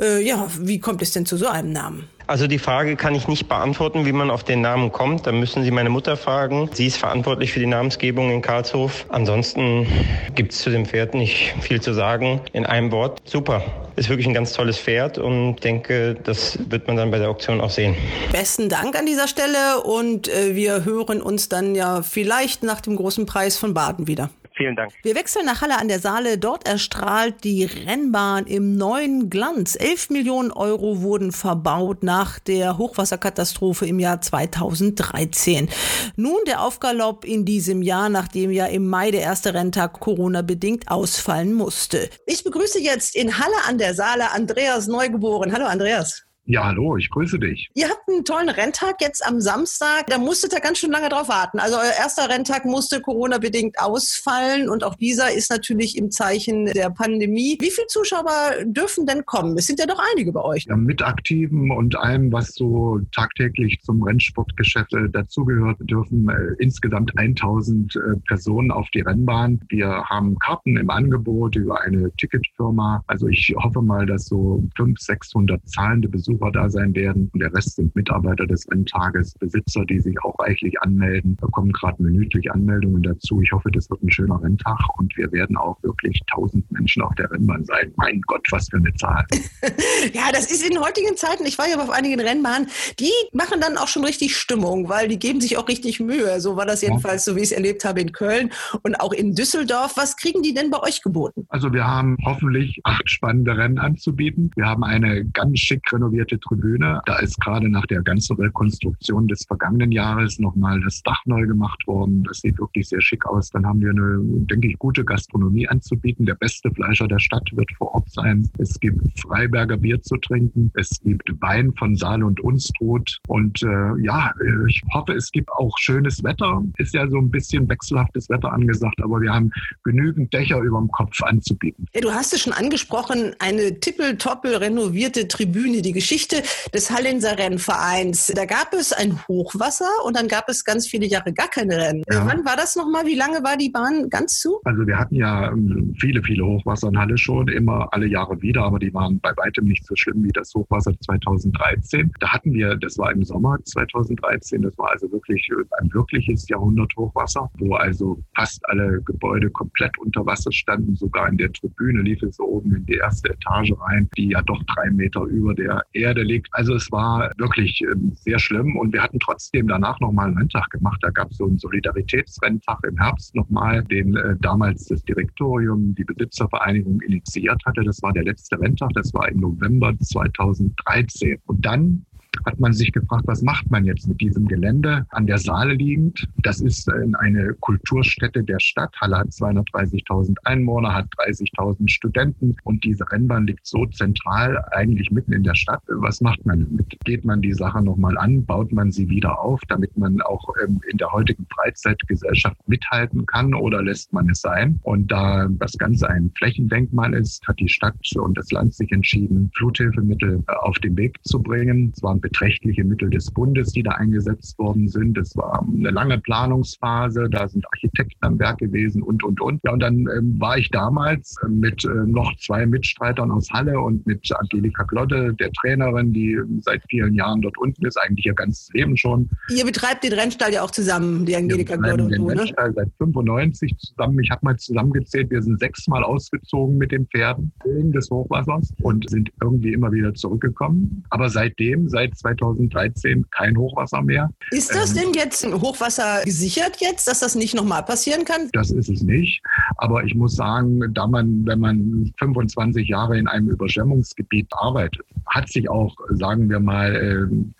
[0.00, 2.15] Äh, ja, wie kommt es denn zu so einem Namen?
[2.28, 5.28] Also die Frage kann ich nicht beantworten, wie man auf den Namen kommt.
[5.28, 6.68] Da müssen Sie meine Mutter fragen.
[6.72, 9.06] Sie ist verantwortlich für die Namensgebung in Karlshof.
[9.10, 9.86] Ansonsten
[10.34, 12.40] gibt es zu dem Pferd nicht viel zu sagen.
[12.52, 13.62] In einem Wort, super.
[13.94, 17.60] Ist wirklich ein ganz tolles Pferd und denke, das wird man dann bei der Auktion
[17.60, 17.94] auch sehen.
[18.32, 22.96] Besten Dank an dieser Stelle und äh, wir hören uns dann ja vielleicht nach dem
[22.96, 24.30] großen Preis von Baden wieder.
[24.56, 24.92] Vielen Dank.
[25.02, 26.38] Wir wechseln nach Halle an der Saale.
[26.38, 29.76] Dort erstrahlt die Rennbahn im neuen Glanz.
[29.76, 35.68] 11 Millionen Euro wurden verbaut nach der Hochwasserkatastrophe im Jahr 2013.
[36.16, 41.52] Nun der Aufgalopp in diesem Jahr, nachdem ja im Mai der erste Renntag Corona-bedingt ausfallen
[41.52, 42.08] musste.
[42.24, 45.52] Ich begrüße jetzt in Halle an der Saale Andreas Neugeboren.
[45.52, 46.25] Hallo Andreas.
[46.48, 47.70] Ja, hallo, ich grüße dich.
[47.74, 50.06] Ihr habt einen tollen Renntag jetzt am Samstag.
[50.06, 51.58] Da musstet ihr ganz schön lange drauf warten.
[51.58, 56.90] Also euer erster Renntag musste Corona-bedingt ausfallen und auch dieser ist natürlich im Zeichen der
[56.90, 57.58] Pandemie.
[57.60, 59.58] Wie viele Zuschauer dürfen denn kommen?
[59.58, 60.66] Es sind ja doch einige bei euch.
[60.66, 67.18] Ja, mit Aktiven und allem, was so tagtäglich zum Rennsportgeschäft äh, dazugehört, dürfen äh, insgesamt
[67.18, 69.60] 1000 äh, Personen auf die Rennbahn.
[69.68, 73.02] Wir haben Karten im Angebot über eine Ticketfirma.
[73.08, 77.30] Also ich hoffe mal, dass so 500, 600 zahlende Besucher Besucher da sein werden.
[77.32, 81.36] Und der Rest sind Mitarbeiter des Renntages, Besitzer, die sich auch reichlich anmelden.
[81.40, 83.40] Da kommen gerade minütlich Anmeldungen dazu.
[83.40, 87.14] Ich hoffe, das wird ein schöner Renntag und wir werden auch wirklich tausend Menschen auf
[87.14, 87.92] der Rennbahn sein.
[87.96, 89.24] Mein Gott, was für eine Zahl.
[90.12, 92.68] ja, das ist in heutigen Zeiten, ich war ja auf einigen Rennbahnen,
[92.98, 96.40] die machen dann auch schon richtig Stimmung, weil die geben sich auch richtig Mühe.
[96.40, 98.50] So war das jedenfalls, so wie ich es erlebt habe in Köln
[98.82, 99.96] und auch in Düsseldorf.
[99.96, 101.46] Was kriegen die denn bei euch geboten?
[101.48, 104.50] Also wir haben hoffentlich acht spannende Rennen anzubieten.
[104.56, 107.00] Wir haben eine ganz schick renovierte renovierte Tribüne.
[107.06, 111.86] Da ist gerade nach der ganzen Rekonstruktion des vergangenen Jahres nochmal das Dach neu gemacht
[111.86, 112.24] worden.
[112.24, 113.50] Das sieht wirklich sehr schick aus.
[113.50, 116.26] Dann haben wir eine, denke ich, gute Gastronomie anzubieten.
[116.26, 118.48] Der beste Fleischer der Stadt wird vor Ort sein.
[118.58, 120.70] Es gibt Freiberger Bier zu trinken.
[120.74, 123.18] Es gibt Wein von Saal und Unstrut.
[123.28, 124.32] Und äh, ja,
[124.68, 126.62] ich hoffe, es gibt auch schönes Wetter.
[126.78, 129.50] Ist ja so ein bisschen wechselhaftes Wetter angesagt, aber wir haben
[129.84, 131.86] genügend Dächer über dem Kopf anzubieten.
[131.94, 135.82] Ja, du hast es schon angesprochen, eine tippeltoppel renovierte Tribüne.
[135.82, 138.32] Die Geschichte Geschichte des Hallenser Rennvereins.
[138.34, 142.04] Da gab es ein Hochwasser und dann gab es ganz viele Jahre gar keine Rennen.
[142.10, 142.26] Ja.
[142.26, 143.04] Wann war das nochmal?
[143.04, 144.58] Wie lange war die Bahn ganz zu?
[144.64, 148.62] Also wir hatten ja ähm, viele, viele Hochwasser in Halle schon, immer alle Jahre wieder,
[148.62, 152.10] aber die waren bei weitem nicht so schlimm wie das Hochwasser 2013.
[152.18, 155.46] Da hatten wir, das war im Sommer 2013, das war also wirklich
[155.80, 161.52] ein wirkliches Jahrhunderthochwasser, wo also fast alle Gebäude komplett unter Wasser standen, sogar in der
[161.52, 165.20] Tribüne lief es so oben in die erste Etage rein, die ja doch drei Meter
[165.20, 166.48] über der Erde Erde liegt.
[166.52, 170.70] Also es war wirklich ähm, sehr schlimm und wir hatten trotzdem danach nochmal einen Renntag
[170.70, 170.98] gemacht.
[171.02, 176.04] Da gab es so einen Solidaritätsrenntag im Herbst nochmal, den äh, damals das Direktorium, die
[176.04, 177.82] Besitzervereinigung initiiert hatte.
[177.82, 181.38] Das war der letzte Renntag, das war im November 2013.
[181.46, 182.05] Und dann
[182.44, 186.28] hat man sich gefragt, was macht man jetzt mit diesem Gelände an der Saale liegend?
[186.42, 188.94] Das ist eine Kulturstätte der Stadt.
[189.00, 195.32] Halle hat 230.000 Einwohner, hat 30.000 Studenten und diese Rennbahn liegt so zentral eigentlich mitten
[195.32, 195.82] in der Stadt.
[195.88, 196.96] Was macht man damit?
[197.04, 198.44] Geht man die Sache nochmal an?
[198.44, 203.54] Baut man sie wieder auf, damit man auch ähm, in der heutigen Freizeitgesellschaft mithalten kann
[203.54, 204.80] oder lässt man es sein?
[204.82, 209.50] Und da das Ganze ein Flächendenkmal ist, hat die Stadt und das Land sich entschieden,
[209.56, 211.92] Fluthilfemittel äh, auf den Weg zu bringen.
[211.94, 215.16] Es war ein beträchtliche Mittel des Bundes, die da eingesetzt worden sind.
[215.16, 219.60] Es war eine lange Planungsphase, da sind Architekten am Werk gewesen und, und, und.
[219.64, 223.78] Ja, und dann ähm, war ich damals äh, mit äh, noch zwei Mitstreitern aus Halle
[223.78, 228.34] und mit Angelika Glotte, der Trainerin, die seit vielen Jahren dort unten ist, eigentlich ihr
[228.34, 229.30] ganzes Leben schon.
[229.48, 232.44] Ihr betreibt den Rennstall ja auch zusammen, die Angelika Glotte und du, ne?
[232.74, 234.18] Seit 95 zusammen.
[234.18, 239.08] Ich habe mal zusammengezählt, wir sind sechsmal ausgezogen mit den Pferden wegen des Hochwassers und
[239.08, 241.04] sind irgendwie immer wieder zurückgekommen.
[241.10, 244.30] Aber seitdem, seit 2013, kein Hochwasser mehr.
[244.50, 248.48] Ist das Ähm, denn jetzt Hochwasser gesichert jetzt, dass das nicht nochmal passieren kann?
[248.52, 249.42] Das ist es nicht.
[249.76, 255.48] Aber ich muss sagen, da man, wenn man 25 Jahre in einem Überschwemmungsgebiet arbeitet, hat
[255.48, 257.54] sich auch, sagen wir mal, ähm,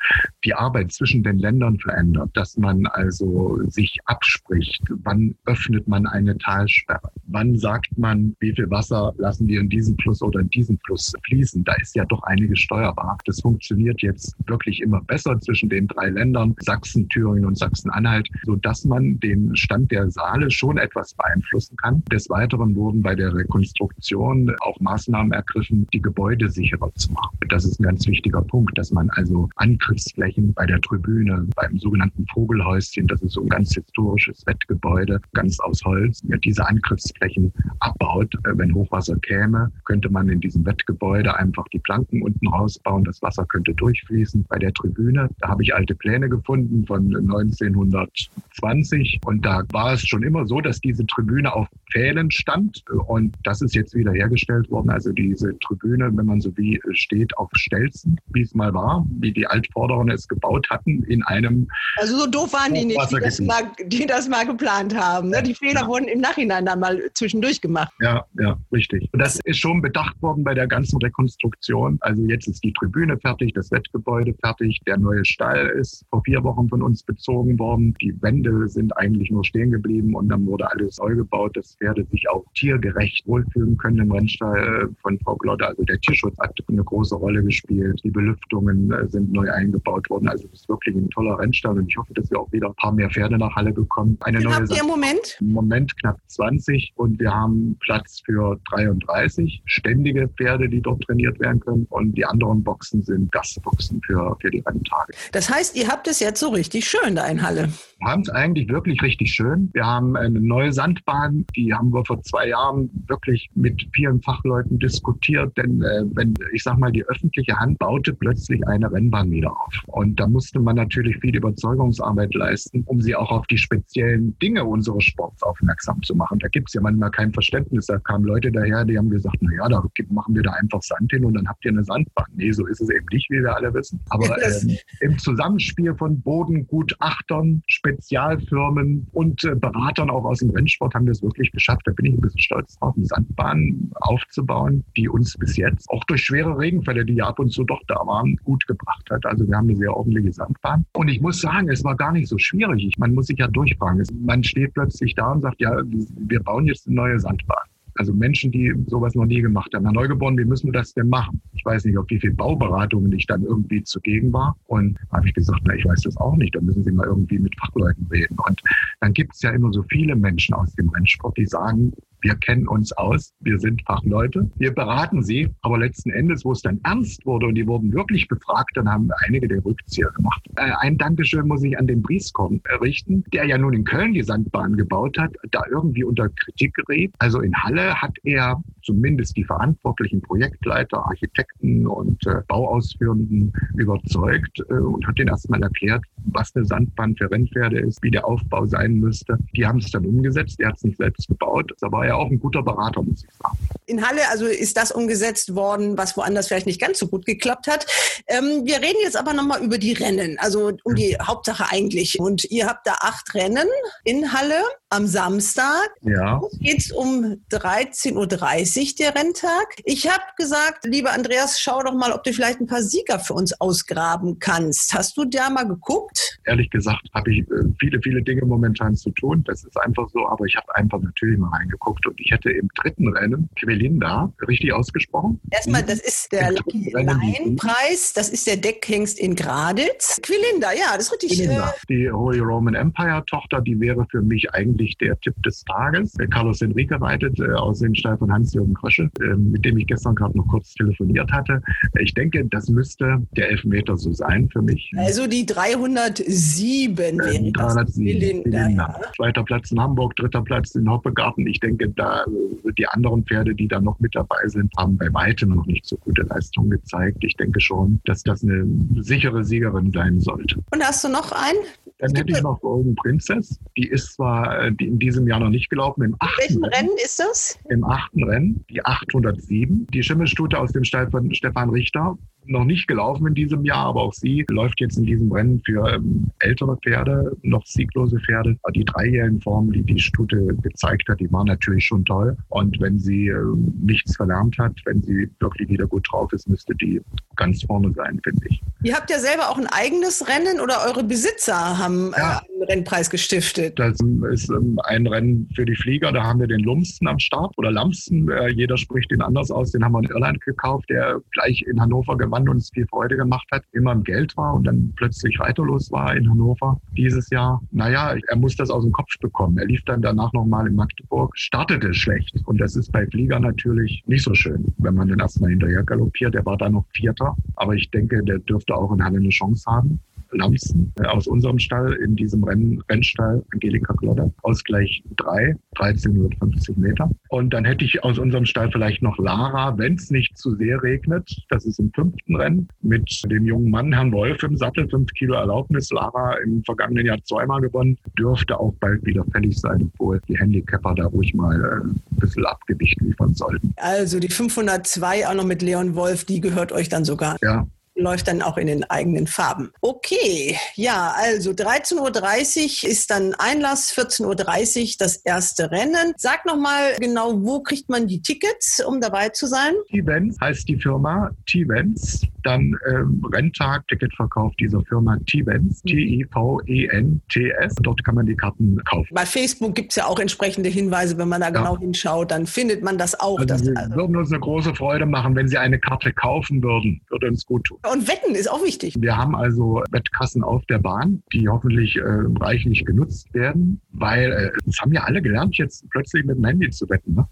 [0.44, 6.36] die Arbeit zwischen den Ländern verändert, dass man also sich abspricht, wann öffnet man eine
[6.38, 10.78] Talsperre, wann sagt man, wie viel Wasser lassen wir in diesen Fluss oder in diesen
[10.84, 11.64] Fluss fließen.
[11.64, 13.18] Da ist ja doch einiges steuerbar.
[13.24, 18.84] Das funktioniert jetzt wirklich immer besser zwischen den drei Ländern, Sachsen, Thüringen und Sachsen-Anhalt, sodass
[18.84, 22.02] man den Stand der Saale schon etwas beeinflussen kann.
[22.12, 27.36] Des Weiteren wurden bei der Rekonstruktion auch Maßnahmen ergriffen, die Gebäude sicherer zu machen.
[27.48, 32.26] Das ist ein ganz wichtiger Punkt, dass man also Angriffsflächen bei der Tribüne, beim sogenannten
[32.32, 38.34] Vogelhäuschen, das ist so ein ganz historisches Wettgebäude, ganz aus Holz, diese Angriffsflächen abbaut.
[38.44, 43.04] Wenn Hochwasser käme, könnte man in diesem Wettgebäude einfach die Planken unten rausbauen.
[43.04, 44.25] Das Wasser könnte durchfließen.
[44.48, 50.06] Bei der Tribüne, da habe ich alte Pläne gefunden von 1920 und da war es
[50.06, 54.70] schon immer so, dass diese Tribüne auf Pfählen stand und das ist jetzt wieder hergestellt
[54.70, 54.90] worden.
[54.90, 59.32] Also diese Tribüne, wenn man so wie steht, auf Stelzen, wie es mal war, wie
[59.32, 63.40] die Altvorderen es gebaut hatten, in einem Also so doof waren die nicht, die das
[63.40, 65.30] mal, die das mal geplant haben.
[65.30, 65.42] Ne?
[65.42, 67.92] Die Fehler wurden im Nachhinein dann mal zwischendurch gemacht.
[68.00, 69.08] Ja, ja, richtig.
[69.12, 71.98] Und das ist schon bedacht worden bei der ganzen Rekonstruktion.
[72.00, 76.42] Also jetzt ist die Tribüne fertig, das Wettgebäude fertig, der neue Stall ist vor vier
[76.44, 77.94] Wochen von uns bezogen worden.
[78.00, 82.04] Die Wände sind eigentlich nur stehen geblieben und dann wurde alles neu gebaut, dass Pferde
[82.10, 85.66] sich auch tiergerecht wohlfühlen können im Rennstall von Frau Glotte.
[85.66, 88.00] Also der Tierschutz hat eine große Rolle gespielt.
[88.04, 90.28] Die Belüftungen äh, sind neu eingebaut worden.
[90.28, 92.74] Also das ist wirklich ein toller Rennstall und ich hoffe, dass wir auch wieder ein
[92.74, 94.16] paar mehr Pferde nach Halle bekommen.
[94.20, 95.38] Eine Den neue habt ihr im Moment?
[95.40, 101.38] im Moment knapp 20 und wir haben Platz für 33 ständige Pferde, die dort trainiert
[101.40, 101.86] werden können.
[101.90, 105.12] Und die anderen Boxen sind Gastboxen für, für die Renntage.
[105.32, 107.72] Das heißt, ihr habt es jetzt so richtig schön da in Halle.
[107.98, 109.70] Wir haben es eigentlich wirklich richtig schön.
[109.72, 114.78] Wir haben eine neue Sandbahn, die haben wir vor zwei Jahren wirklich mit vielen Fachleuten
[114.78, 115.56] diskutiert.
[115.56, 119.74] Denn äh, wenn, ich sag mal, die öffentliche Hand baute plötzlich eine Rennbahn wieder auf.
[119.86, 124.66] Und da musste man natürlich viel Überzeugungsarbeit leisten, um sie auch auf die speziellen Dinge
[124.66, 126.38] unseres Sports aufmerksam zu machen.
[126.38, 127.86] Da gibt es ja manchmal kein Verständnis.
[127.86, 131.10] Da kamen Leute daher, die haben gesagt, na ja, da machen wir da einfach Sand
[131.12, 132.26] hin und dann habt ihr eine Sandbahn.
[132.34, 133.98] Nee, so ist es eben nicht, wie wir alle wissen.
[134.10, 141.06] Aber ähm, im Zusammenspiel von Bodengutachtern, Spezialfirmen und äh, Beratern auch aus dem Rennsport haben
[141.06, 141.82] wir es wirklich geschafft.
[141.84, 146.02] Da bin ich ein bisschen stolz drauf, eine Sandbahn aufzubauen, die uns bis jetzt auch
[146.04, 149.24] durch schwere Regenfälle, die ja ab und zu doch da waren, gut gebracht hat.
[149.26, 150.84] Also wir haben eine sehr ordentliche Sandbahn.
[150.94, 152.92] Und ich muss sagen, es war gar nicht so schwierig.
[152.98, 154.02] Man muss sich ja durchfragen.
[154.24, 157.66] Man steht plötzlich da und sagt, ja, wir bauen jetzt eine neue Sandbahn.
[157.96, 159.84] Also Menschen, die sowas noch nie gemacht haben.
[159.84, 161.40] Herr Neugeboren, wie müssen wir das denn machen?
[161.54, 164.56] Ich weiß nicht, auf wie viel Bauberatungen ich dann irgendwie zugegen war.
[164.66, 166.54] Und habe ich gesagt, na, ich weiß das auch nicht.
[166.54, 168.36] Da müssen Sie mal irgendwie mit Fachleuten reden.
[168.46, 168.60] Und
[169.00, 171.92] dann gibt es ja immer so viele Menschen aus dem Rennsport, die sagen,
[172.26, 176.60] wir kennen uns aus, wir sind Fachleute, wir beraten sie, aber letzten Endes, wo es
[176.60, 180.42] dann ernst wurde und die wurden wirklich befragt, dann haben einige den Rückzieher gemacht.
[180.56, 184.24] Äh, ein Dankeschön muss ich an den Brieskorn richten, der ja nun in Köln die
[184.24, 187.14] Sandbahn gebaut hat, da irgendwie unter Kritik geriet.
[187.20, 194.74] Also in Halle hat er zumindest die verantwortlichen Projektleiter, Architekten und äh, Bauausführenden überzeugt äh,
[194.74, 198.94] und hat denen erstmal erklärt, was eine Sandbahn für Rennpferde ist, wie der Aufbau sein
[198.94, 199.38] müsste.
[199.56, 202.30] Die haben es dann umgesetzt, er hat es nicht selbst gebaut, da war er auch
[202.30, 203.58] ein guter Berater, muss ich sagen.
[203.86, 207.66] In Halle, also ist das umgesetzt worden, was woanders vielleicht nicht ganz so gut geklappt
[207.66, 207.86] hat.
[208.26, 212.18] Ähm, wir reden jetzt aber nochmal über die Rennen, also um die Hauptsache eigentlich.
[212.18, 213.68] Und ihr habt da acht Rennen
[214.04, 215.90] in Halle am Samstag.
[216.02, 216.40] Ja.
[216.60, 219.74] Geht's um 13.30 Uhr der Renntag.
[219.84, 223.34] Ich habe gesagt, lieber Andreas, schau doch mal, ob du vielleicht ein paar Sieger für
[223.34, 224.94] uns ausgraben kannst.
[224.94, 226.38] Hast du da mal geguckt?
[226.44, 229.42] Ehrlich gesagt habe ich äh, viele, viele Dinge momentan zu tun.
[229.46, 232.68] Das ist einfach so, aber ich habe einfach natürlich mal reingeguckt und ich hätte im
[232.80, 235.40] dritten Rennen Quilinda, richtig ausgesprochen.
[235.50, 240.20] Erstmal, das ist der Lucky Lion Preis, das ist der Deckhengst in Graditz.
[240.22, 241.38] Quilinda, ja, das ist richtig.
[241.38, 245.64] Quilinda, Äh, die Holy Roman Empire Tochter, die wäre für mich eigentlich der Tipp des
[245.64, 246.14] Tages.
[246.30, 250.14] Carlos Enrique reitet äh, aus dem Stall von Hans-Jürgen Krösche, äh, mit dem ich gestern
[250.14, 251.60] gerade noch kurz telefoniert hatte.
[252.00, 254.90] Ich denke, das müsste der Elfmeter so sein für mich.
[254.96, 257.74] also die 307 wäre Ähm, das.
[257.74, 258.98] 307, Quilinda, Quilinda.
[259.00, 259.12] ja.
[259.16, 261.46] Zweiter Platz in Hamburg, dritter Platz in Hoppegarten.
[261.46, 265.12] Ich denke, da äh, die anderen Pferde, die da noch mit dabei sind, haben bei
[265.12, 267.18] weitem noch nicht so gute Leistungen gezeigt.
[267.24, 268.66] Ich denke schon, dass das eine
[269.00, 270.62] sichere Siegerin sein sollte.
[270.70, 271.58] Und hast du noch einen?
[271.98, 273.58] Dann hätte ich noch Golden Princess.
[273.76, 277.18] Die ist zwar äh, in diesem Jahr noch nicht gelaufen, im achten, Welchen Rennen ist
[277.18, 277.58] das?
[277.68, 279.86] im achten Rennen, die 807.
[279.92, 282.16] Die Schimmelstute aus dem Stall von Stefan Richter,
[282.48, 285.88] noch nicht gelaufen in diesem Jahr, aber auch sie läuft jetzt in diesem Rennen für
[285.94, 288.56] ähm, ältere Pferde, noch sieglose Pferde.
[288.74, 292.36] Die dreijährigen Formen, die die Stute gezeigt hat, die waren natürlich schon toll.
[292.48, 296.74] Und wenn sie ähm, nichts verlernt hat, wenn sie wirklich wieder gut drauf ist, müsste
[296.76, 297.00] die
[297.36, 298.62] ganz vorne sein, finde ich.
[298.82, 302.42] Ihr habt ja selber auch ein eigenes Rennen oder eure Besitzer haben äh, Ja.
[302.54, 303.78] einen Rennpreis gestiftet.
[303.78, 303.98] Das
[304.32, 306.12] ist ähm, ein Rennen für die Flieger.
[306.12, 308.30] Da haben wir den Lumsten am Start oder Lamsten.
[308.30, 309.72] Äh, jeder spricht den anders aus.
[309.72, 313.16] Den haben wir in Irland gekauft, der gleich in Hannover gewann und uns viel Freude
[313.16, 313.64] gemacht hat.
[313.72, 317.62] Immer im Geld war und dann plötzlich reiterlos war in Hannover dieses Jahr.
[317.70, 319.58] Naja, er muss das aus dem Kopf bekommen.
[319.58, 322.34] Er lief dann danach nochmal in Magdeburg, startete schlecht.
[322.44, 326.34] Und das ist bei Flieger natürlich nicht so schön, wenn man den erstmal hinterher galoppiert.
[326.34, 327.34] Der war dann noch Vierter.
[327.56, 330.00] Aber ich denke, der dürfte auch in Halle eine Chance haben.
[330.32, 334.32] Lamsen äh, aus unserem Stall in diesem Renn, Rennstall Angelika Klodder.
[334.42, 337.10] Ausgleich 3, 1350 Meter.
[337.28, 340.82] Und dann hätte ich aus unserem Stall vielleicht noch Lara, wenn es nicht zu sehr
[340.82, 341.30] regnet.
[341.48, 345.34] Das ist im fünften Rennen mit dem jungen Mann, Herrn Wolf, im Sattel, 5 Kilo
[345.34, 345.90] Erlaubnis.
[345.90, 350.94] Lara im vergangenen Jahr zweimal gewonnen, dürfte auch bald wieder fällig sein, obwohl die Handicapper
[350.94, 353.72] da ruhig mal äh, ein bisschen Abgewicht liefern sollten.
[353.76, 357.36] Also die 502 auch noch mit Leon Wolf, die gehört euch dann sogar.
[357.42, 359.72] Ja, Läuft dann auch in den eigenen Farben.
[359.80, 366.12] Okay, ja, also 13.30 Uhr ist dann Einlass, 14.30 Uhr das erste Rennen.
[366.16, 369.72] Sag nochmal genau, wo kriegt man die Tickets, um dabei zu sein?
[369.88, 372.22] T-Vents heißt die Firma T-Vents.
[372.42, 377.74] Dann ähm, Renntag, Ticketverkauf dieser Firma T-Vents, T-I-V-E-N-T-S.
[377.82, 379.08] Dort kann man die Karten kaufen.
[379.12, 382.82] Bei Facebook gibt es ja auch entsprechende Hinweise, wenn man da genau hinschaut, dann findet
[382.82, 383.38] man das auch.
[383.40, 387.00] Also wir also, würden uns eine große Freude machen, wenn Sie eine Karte kaufen würden.
[387.08, 387.78] Würde uns gut tun.
[387.92, 388.94] Und Wetten ist auch wichtig.
[388.98, 392.02] Wir haben also Wettkassen auf der Bahn, die hoffentlich äh,
[392.40, 396.70] reichlich genutzt werden, weil äh, das haben ja alle gelernt, jetzt plötzlich mit dem Handy
[396.70, 397.14] zu wetten.
[397.14, 397.26] Ne?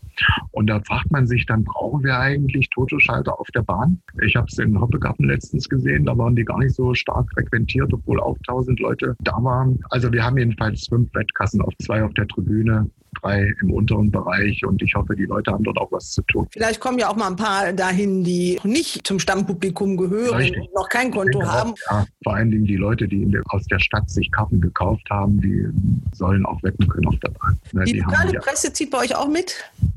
[0.52, 4.00] Und da fragt man sich dann, brauchen wir eigentlich Totoschalter auf der Bahn?
[4.22, 7.92] Ich habe es in Hoppegarten letztens gesehen, da waren die gar nicht so stark frequentiert,
[7.92, 9.80] obwohl auch tausend Leute da waren.
[9.90, 12.90] Also wir haben jedenfalls fünf Wettkassen auf zwei auf der Tribüne,
[13.24, 16.46] drei im unteren Bereich und ich hoffe, die Leute haben dort auch was zu tun.
[16.50, 20.60] Vielleicht kommen ja auch mal ein paar dahin, die nicht zum Stammpublikum gehören Richtig.
[20.60, 21.70] und noch kein Konto denke haben.
[21.70, 25.08] Auch, ja, vor allen Dingen die Leute, die der, aus der Stadt sich Karten gekauft
[25.10, 25.66] haben, die
[26.14, 27.58] sollen auch wetten können auf der Bahn.
[27.72, 29.54] Ne, Die haben lokale ja, Presse zieht bei euch auch mit?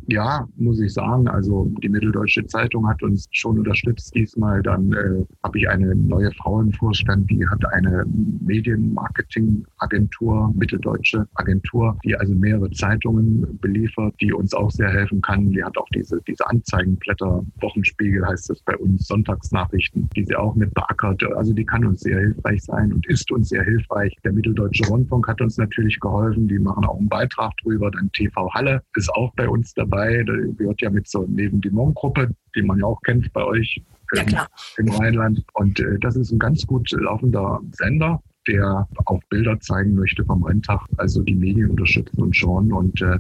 [0.08, 1.28] ja, muss ich sagen.
[1.28, 4.64] Also die Mitteldeutsche Zeitung hat uns schon unterstützt diesmal.
[4.64, 8.06] Dann äh, habe ich eine neue Frau im Vorstand, die hat eine
[8.42, 13.17] Medienmarketingagentur, Mitteldeutsche Agentur, die also mehrere Zeitungen
[13.62, 15.52] beliefert, die uns auch sehr helfen kann.
[15.52, 20.56] Die hat auch diese, diese Anzeigenblätter, Wochenspiegel heißt es bei uns, Sonntagsnachrichten, die sie auch
[20.56, 21.24] mit beackert.
[21.36, 24.16] Also die kann uns sehr hilfreich sein und ist uns sehr hilfreich.
[24.24, 26.48] Der Mitteldeutsche Rundfunk hat uns natürlich geholfen.
[26.48, 27.92] Die machen auch einen Beitrag drüber.
[27.92, 30.24] Dann TV Halle ist auch bei uns dabei.
[30.24, 33.82] Da gehört ja mit so neben die Mon-Gruppe, die man ja auch kennt bei euch
[34.14, 35.44] Ja, ähm, im Rheinland.
[35.54, 40.44] Und äh, das ist ein ganz gut laufender Sender der auch Bilder zeigen möchte vom
[40.44, 40.82] Renntag.
[40.98, 42.72] Also die Medien unterstützen uns schon.
[42.72, 43.18] Und äh,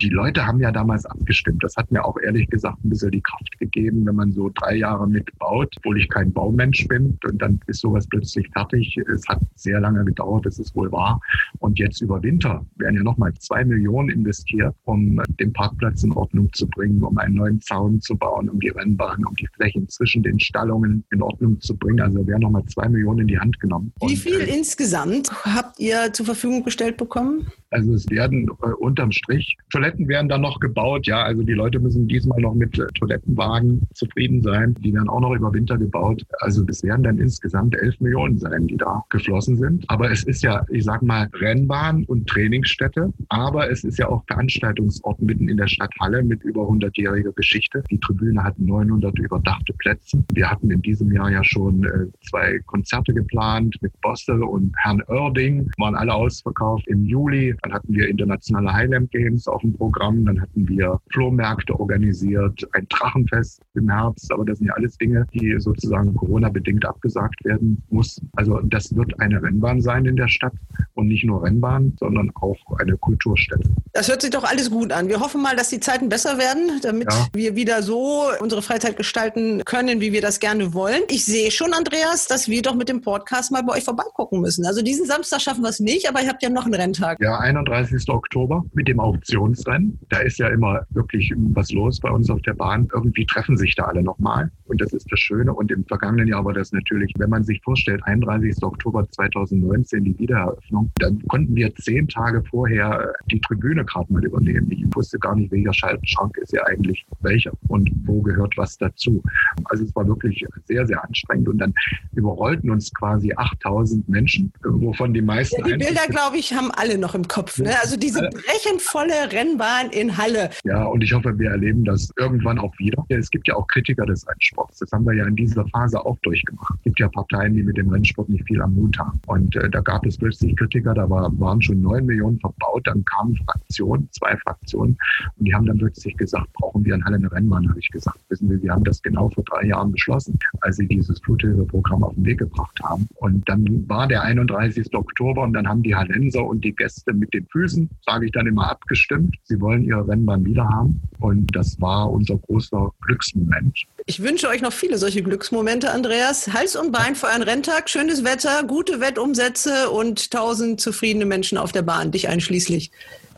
[0.00, 1.62] die Leute haben ja damals abgestimmt.
[1.62, 4.76] Das hat mir auch ehrlich gesagt ein bisschen die Kraft gegeben, wenn man so drei
[4.76, 7.18] Jahre mitbaut, obwohl ich kein Baumensch bin.
[7.24, 8.96] Und dann ist sowas plötzlich fertig.
[9.12, 11.20] Es hat sehr lange gedauert, das ist wohl wahr.
[11.58, 16.52] Und jetzt über Winter werden ja nochmal zwei Millionen investiert, um den Parkplatz in Ordnung
[16.52, 20.22] zu bringen, um einen neuen Zaun zu bauen, um die Rennbahn, um die Flächen zwischen
[20.22, 22.00] den Stallungen in Ordnung zu bringen.
[22.00, 23.92] Also werden nochmal zwei Millionen in die Hand genommen.
[24.00, 27.50] Wie Und, viel äh, insgesamt habt ihr zur Verfügung gestellt bekommen?
[27.70, 31.06] Also es werden äh, unterm Strich Toiletten werden dann noch gebaut.
[31.06, 34.74] Ja, also die Leute müssen diesmal noch mit äh, Toilettenwagen zufrieden sein.
[34.80, 36.22] Die werden auch noch über Winter gebaut.
[36.40, 39.84] Also es werden dann insgesamt 11 Millionen sein, die da geflossen sind.
[39.88, 43.12] Aber es ist ja, ich sag mal, Rennbahn und Trainingsstätte.
[43.28, 47.82] Aber es ist ja auch Veranstaltungsort mitten in der Stadt Halle mit über 100-jähriger Geschichte.
[47.90, 50.24] Die Tribüne hat 900 überdachte Plätze.
[50.32, 55.02] Wir hatten in diesem Jahr ja schon äh, zwei Konzerte geplant mit Bostel und Herrn
[55.08, 55.70] Oerding.
[55.76, 56.86] Waren alle ausverkauft.
[56.88, 60.24] Im Juli Dann hatten wir internationale Highland Games auf dem Programm.
[60.24, 64.32] Dann hatten wir Flohmärkte organisiert, ein Drachenfest im Herbst.
[64.32, 68.20] Aber das sind ja alles Dinge, die sozusagen Corona-bedingt abgesagt werden muss.
[68.36, 70.54] Also das wird eine Rennbahn sein in der Stadt
[70.94, 73.68] und nicht nur Rennbahn, sondern auch eine Kulturstätte.
[73.92, 75.08] Das hört sich doch alles gut an.
[75.08, 77.26] Wir hoffen mal, dass die Zeiten besser werden, damit ja.
[77.32, 81.02] wir wieder so unsere Freizeit gestalten können, wie wir das gerne wollen.
[81.08, 84.66] Ich sehe schon, Andreas, dass wir doch mit dem Podcast mal bei euch vorbeigucken müssen.
[84.66, 87.20] Also diesen Samstag schaffen wir es nicht, aber ihr habt ja noch einen Renntag.
[87.20, 88.08] Ja, 31.
[88.10, 89.98] Oktober mit dem Auktionsrennen.
[90.10, 92.88] Da ist ja immer wirklich was los bei uns auf der Bahn.
[92.92, 94.50] Irgendwie treffen sich da alle nochmal.
[94.66, 95.54] Und das ist das Schöne.
[95.54, 98.62] Und im vergangenen Jahr war das natürlich, wenn man sich vorstellt, 31.
[98.62, 104.70] Oktober 2019, die Wiedereröffnung, dann konnten wir zehn Tage vorher die Tribüne gerade mal übernehmen.
[104.70, 109.22] Ich wusste gar nicht, welcher Schaltschrank ist ja eigentlich welcher und wo gehört was dazu.
[109.64, 111.48] Also es war wirklich sehr, sehr anstrengend.
[111.48, 111.72] Und dann
[112.14, 115.60] überrollten uns quasi 8000 Menschen, wovon die meisten.
[115.60, 117.37] Ja, die Bilder, glaube ich, haben alle noch im Kopf.
[117.58, 117.74] Ne?
[117.80, 120.50] Also diese brechenvolle Rennbahn in Halle.
[120.64, 123.04] Ja, und ich hoffe, wir erleben das irgendwann auch wieder.
[123.08, 124.78] Es gibt ja auch Kritiker des Rennsports.
[124.78, 126.74] Das haben wir ja in dieser Phase auch durchgemacht.
[126.78, 129.20] Es gibt ja Parteien, die mit dem Rennsport nicht viel am Mut haben.
[129.26, 132.86] Und äh, da gab es plötzlich Kritiker, da war, waren schon neun Millionen verbaut.
[132.86, 134.96] Dann kamen Fraktionen, zwei Fraktionen,
[135.36, 137.68] und die haben dann plötzlich gesagt, brauchen wir in Halle eine Rennbahn?
[137.68, 140.86] Habe ich gesagt, wissen Sie, wir haben das genau vor drei Jahren beschlossen, als sie
[140.86, 143.08] dieses Fluthilfeprogramm auf den Weg gebracht haben.
[143.16, 144.94] Und dann war der 31.
[144.94, 148.46] Oktober und dann haben die Hallenser und die Gäste mit den Füßen, sage ich dann
[148.46, 149.36] immer, abgestimmt.
[149.44, 151.00] Sie wollen ihre Rennbahn wieder haben.
[151.18, 153.84] Und das war unser großer Glücksmoment.
[154.06, 156.52] Ich wünsche euch noch viele solche Glücksmomente, Andreas.
[156.52, 161.72] Hals und Bein für einen Renntag, schönes Wetter, gute Wettumsätze und tausend zufriedene Menschen auf
[161.72, 162.90] der Bahn, dich einschließlich.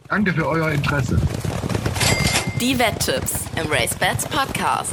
[0.08, 1.18] Danke für euer Interesse.
[2.60, 4.92] Die Wetttipps im RaceBets Podcast.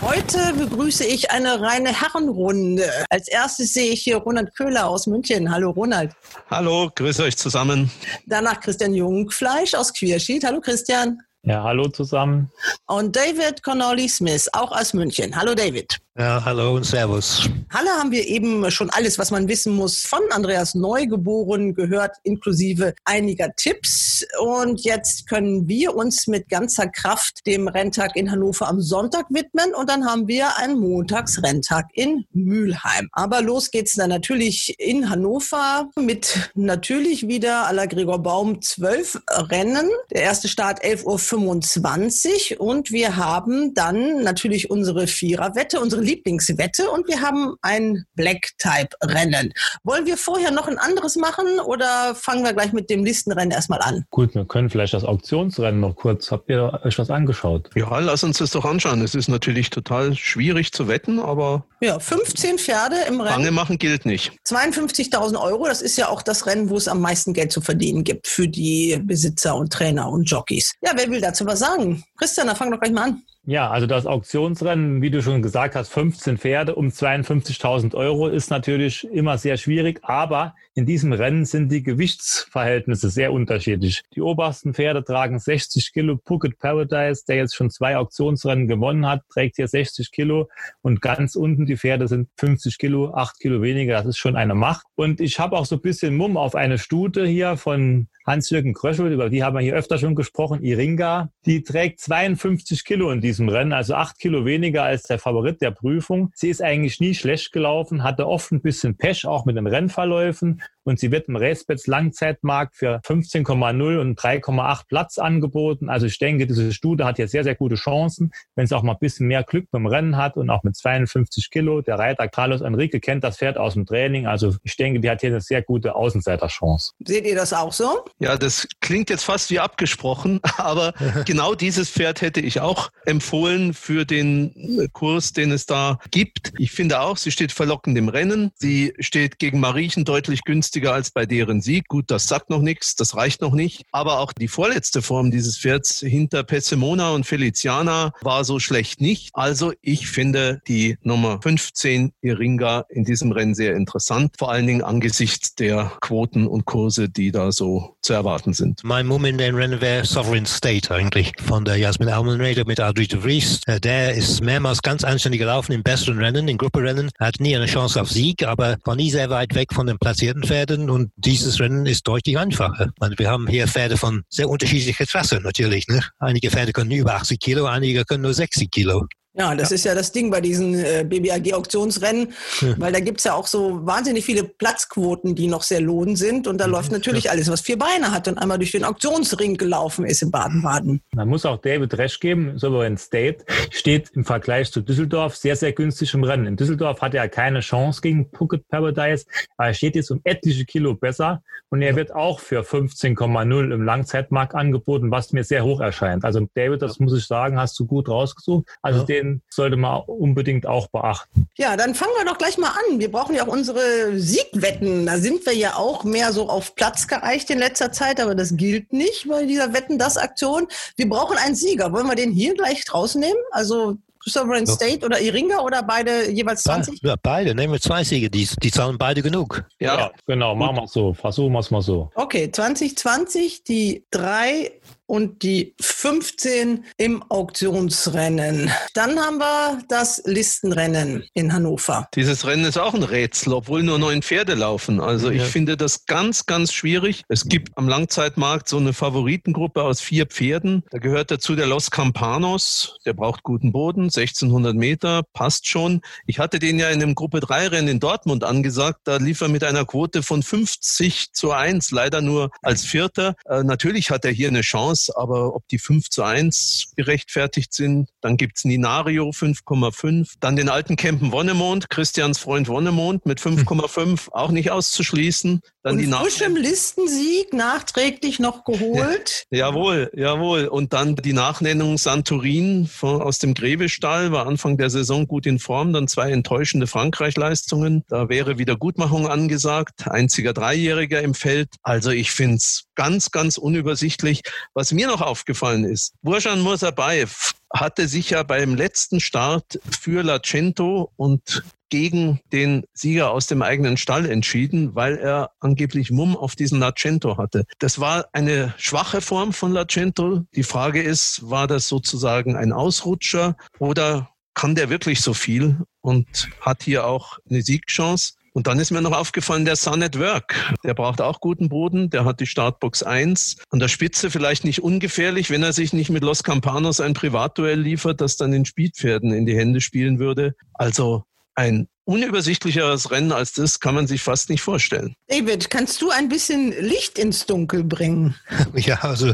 [0.00, 2.88] Heute begrüße ich eine reine Herrenrunde.
[3.10, 5.50] Als erstes sehe ich hier Ronald Köhler aus München.
[5.50, 6.12] Hallo Ronald.
[6.48, 7.90] Hallo, grüße euch zusammen.
[8.26, 10.44] Danach Christian Jungfleisch aus Queerschied.
[10.44, 11.18] Hallo Christian.
[11.42, 12.52] Ja, hallo zusammen.
[12.86, 15.34] Und David Connolly Smith, auch aus München.
[15.34, 15.98] Hallo David.
[16.18, 17.48] Ja, hallo und Servus.
[17.70, 22.92] Halle haben wir eben schon alles, was man wissen muss, von Andreas Neugeboren gehört, inklusive
[23.04, 24.26] einiger Tipps.
[24.40, 29.72] Und jetzt können wir uns mit ganzer Kraft dem Renntag in Hannover am Sonntag widmen.
[29.74, 33.08] Und dann haben wir einen Montagsrenntag in Mülheim.
[33.12, 39.20] Aber los geht's dann natürlich in Hannover mit natürlich wieder à la Gregor Baum zwölf
[39.28, 39.88] Rennen.
[40.10, 42.60] Der erste Start 11.25 Uhr.
[42.60, 49.52] Und wir haben dann natürlich unsere Viererwette, unsere Lieblingswette und wir haben ein Black-Type-Rennen.
[49.84, 53.80] Wollen wir vorher noch ein anderes machen oder fangen wir gleich mit dem Listenrennen erstmal
[53.82, 54.04] an?
[54.10, 56.30] Gut, wir können vielleicht das Auktionsrennen noch kurz.
[56.30, 57.70] Habt ihr euch was angeschaut?
[57.74, 59.02] Ja, lass uns das doch anschauen.
[59.02, 61.66] Es ist natürlich total schwierig zu wetten, aber.
[61.80, 63.36] Ja, 15 Pferde im Rennen.
[63.36, 64.32] Bange machen gilt nicht.
[64.46, 68.04] 52.000 Euro, das ist ja auch das Rennen, wo es am meisten Geld zu verdienen
[68.04, 70.74] gibt für die Besitzer und Trainer und Jockeys.
[70.80, 72.02] Ja, wer will dazu was sagen?
[72.16, 73.22] Christian, dann fang doch gleich mal an.
[73.50, 78.50] Ja, also das Auktionsrennen, wie du schon gesagt hast, 15 Pferde um 52.000 Euro ist
[78.50, 84.02] natürlich immer sehr schwierig, aber in diesem Rennen sind die Gewichtsverhältnisse sehr unterschiedlich.
[84.14, 86.20] Die obersten Pferde tragen 60 Kilo.
[86.26, 90.50] Phuket Paradise, der jetzt schon zwei Auktionsrennen gewonnen hat, trägt hier 60 Kilo
[90.82, 93.94] und ganz unten die Pferde sind 50 Kilo, 8 Kilo weniger.
[93.94, 94.86] Das ist schon eine Macht.
[94.94, 99.10] Und ich habe auch so ein bisschen Mumm auf eine Stute hier von Hans-Jürgen Kröschel,
[99.10, 101.30] über die haben wir hier öfter schon gesprochen, Iringa.
[101.46, 105.70] Die trägt 52 Kilo in diesem Rennen, also 8 Kilo weniger als der Favorit der
[105.70, 106.30] Prüfung.
[106.34, 110.62] Sie ist eigentlich nie schlecht gelaufen, hatte oft ein bisschen Pech, auch mit den Rennverläufen
[110.88, 115.90] und sie wird im Racebets Langzeitmarkt für 15,0 und 3,8 Platz angeboten.
[115.90, 118.92] Also ich denke, diese Studie hat hier sehr, sehr gute Chancen, wenn sie auch mal
[118.92, 121.82] ein bisschen mehr Glück beim Rennen hat und auch mit 52 Kilo.
[121.82, 124.26] Der Reiter Carlos Enrique kennt das Pferd aus dem Training.
[124.26, 126.92] Also ich denke, die hat hier eine sehr gute Außenseiterchance.
[127.04, 128.04] Seht ihr das auch so?
[128.18, 130.94] Ja, das klingt jetzt fast wie abgesprochen, aber
[131.26, 136.52] genau dieses Pferd hätte ich auch empfohlen für den Kurs, den es da gibt.
[136.58, 138.52] Ich finde auch, sie steht verlockend im Rennen.
[138.54, 141.88] Sie steht gegen Mariechen deutlich günstiger als bei deren Sieg.
[141.88, 143.84] Gut, das sagt noch nichts, das reicht noch nicht.
[143.92, 149.30] Aber auch die vorletzte Form dieses Pferds hinter Pessimona und Feliciana war so schlecht nicht.
[149.34, 154.34] Also ich finde die Nummer 15 Iringa in diesem Rennen sehr interessant.
[154.38, 158.80] Vor allen Dingen angesichts der Quoten und Kurse, die da so zu erwarten sind.
[158.84, 163.08] Mein Mumm in den Rennen wäre Sovereign State eigentlich von der Jasmin Almenreder mit Aldrich
[163.08, 163.60] de Vries.
[163.66, 167.66] Äh, der ist mehrmals ganz anständig gelaufen in besseren Rennen, in Grupperennen, hat nie eine
[167.66, 171.60] Chance auf Sieg, aber war nie sehr weit weg von den platzierten Pferden und dieses
[171.60, 172.90] Rennen ist deutlich einfacher.
[173.00, 175.88] Meine, wir haben hier Pferde von sehr unterschiedlicher Klasse natürlich.
[175.88, 176.02] Ne?
[176.18, 179.06] Einige Pferde können über 80 Kilo, einige können nur 60 Kilo.
[179.38, 179.74] Ja, das ja.
[179.76, 182.74] ist ja das Ding bei diesen äh, BBAG-Auktionsrennen, ja.
[182.78, 186.48] weil da gibt es ja auch so wahnsinnig viele Platzquoten, die noch sehr lohnend sind.
[186.48, 186.72] Und da mhm.
[186.72, 187.30] läuft natürlich ja.
[187.30, 191.00] alles, was vier Beine hat und einmal durch den Auktionsring gelaufen ist in Baden-Baden.
[191.14, 195.72] Man muss auch David recht geben, Sovereign State steht im Vergleich zu Düsseldorf sehr, sehr
[195.72, 196.46] günstig im Rennen.
[196.46, 199.26] In Düsseldorf hat er keine Chance gegen Phuket Paradise,
[199.56, 203.82] aber er steht jetzt um etliche Kilo besser und er wird auch für 15,0 im
[203.82, 206.24] Langzeitmarkt angeboten, was mir sehr hoch erscheint.
[206.24, 208.66] Also David, das muss ich sagen, hast du gut rausgesucht.
[208.82, 211.48] Also den sollte man unbedingt auch beachten.
[211.56, 212.98] Ja, dann fangen wir doch gleich mal an.
[212.98, 215.06] Wir brauchen ja auch unsere Siegwetten.
[215.06, 218.56] Da sind wir ja auch mehr so auf Platz gereicht in letzter Zeit, aber das
[218.56, 220.68] gilt nicht bei dieser Wetten-Das-Aktion.
[220.96, 221.92] Wir brauchen einen Sieger.
[221.92, 223.42] Wollen wir den hier gleich rausnehmen?
[223.50, 223.98] Also
[224.28, 224.74] Sovereign so.
[224.74, 227.00] State oder Iringa oder beide jeweils 20?
[227.02, 227.54] Ja, beide.
[227.54, 228.30] Nehmen wir zwei Siege.
[228.30, 229.64] Die, die zahlen beide genug.
[229.80, 230.54] Ja, ja genau.
[230.54, 231.14] Machen wir es so.
[231.14, 232.10] Versuchen wir es mal so.
[232.14, 234.72] Okay, 2020 die drei
[235.08, 238.70] und die 15 im Auktionsrennen.
[238.94, 242.08] Dann haben wir das Listenrennen in Hannover.
[242.14, 245.00] Dieses Rennen ist auch ein Rätsel, obwohl nur neun Pferde laufen.
[245.00, 245.44] Also ich ja.
[245.44, 247.22] finde das ganz, ganz schwierig.
[247.28, 250.84] Es gibt am Langzeitmarkt so eine Favoritengruppe aus vier Pferden.
[250.90, 252.98] Da gehört dazu der Los Campanos.
[253.06, 256.00] Der braucht guten Boden, 1600 Meter, passt schon.
[256.26, 259.00] Ich hatte den ja in dem Gruppe 3 Rennen in Dortmund angesagt.
[259.04, 263.34] Da lief er mit einer Quote von 50 zu 1, leider nur als Vierter.
[263.46, 268.08] Äh, natürlich hat er hier eine Chance aber ob die 5 zu 1 gerechtfertigt sind,
[268.20, 274.50] dann gibt's Ninario 5,5, dann den alten Campen Wonnemond, Christians Freund Wonnemond mit 5,5, auch
[274.50, 275.60] nicht auszuschließen.
[275.88, 279.46] Dann und die frisch im Listensieg nachträglich noch geholt.
[279.50, 280.66] Ja, jawohl, jawohl.
[280.66, 285.58] Und dann die Nachnennung Santorin von, aus dem Gräbestall war Anfang der Saison gut in
[285.58, 288.04] Form, dann zwei enttäuschende Frankreich-Leistungen.
[288.08, 291.68] Da wäre Wiedergutmachung angesagt, einziger Dreijähriger im Feld.
[291.82, 294.42] Also ich find's ganz, ganz unübersichtlich.
[294.74, 301.12] Was mir noch aufgefallen ist, Burjan Mursabayev hatte sich ja beim letzten Start für Lacento
[301.16, 306.80] und gegen den Sieger aus dem eigenen Stall entschieden, weil er angeblich Mumm auf diesen
[306.80, 307.64] Lacento hatte.
[307.78, 310.44] Das war eine schwache Form von Lacento.
[310.54, 316.50] Die Frage ist, war das sozusagen ein Ausrutscher oder kann der wirklich so viel und
[316.60, 318.34] hat hier auch eine Siegchance?
[318.52, 320.54] Und dann ist mir noch aufgefallen, der Sun at Work.
[320.84, 322.10] Der braucht auch guten Boden.
[322.10, 323.56] Der hat die Startbox 1.
[323.70, 327.80] An der Spitze vielleicht nicht ungefährlich, wenn er sich nicht mit Los Campanos ein Privatduell
[327.80, 330.54] liefert, das dann den Speedpferden in die Hände spielen würde.
[330.74, 331.24] Also
[331.54, 335.14] ein unübersichtlicheres Rennen als das kann man sich fast nicht vorstellen.
[335.28, 338.34] David, kannst du ein bisschen Licht ins Dunkel bringen?
[338.74, 339.32] Ja, also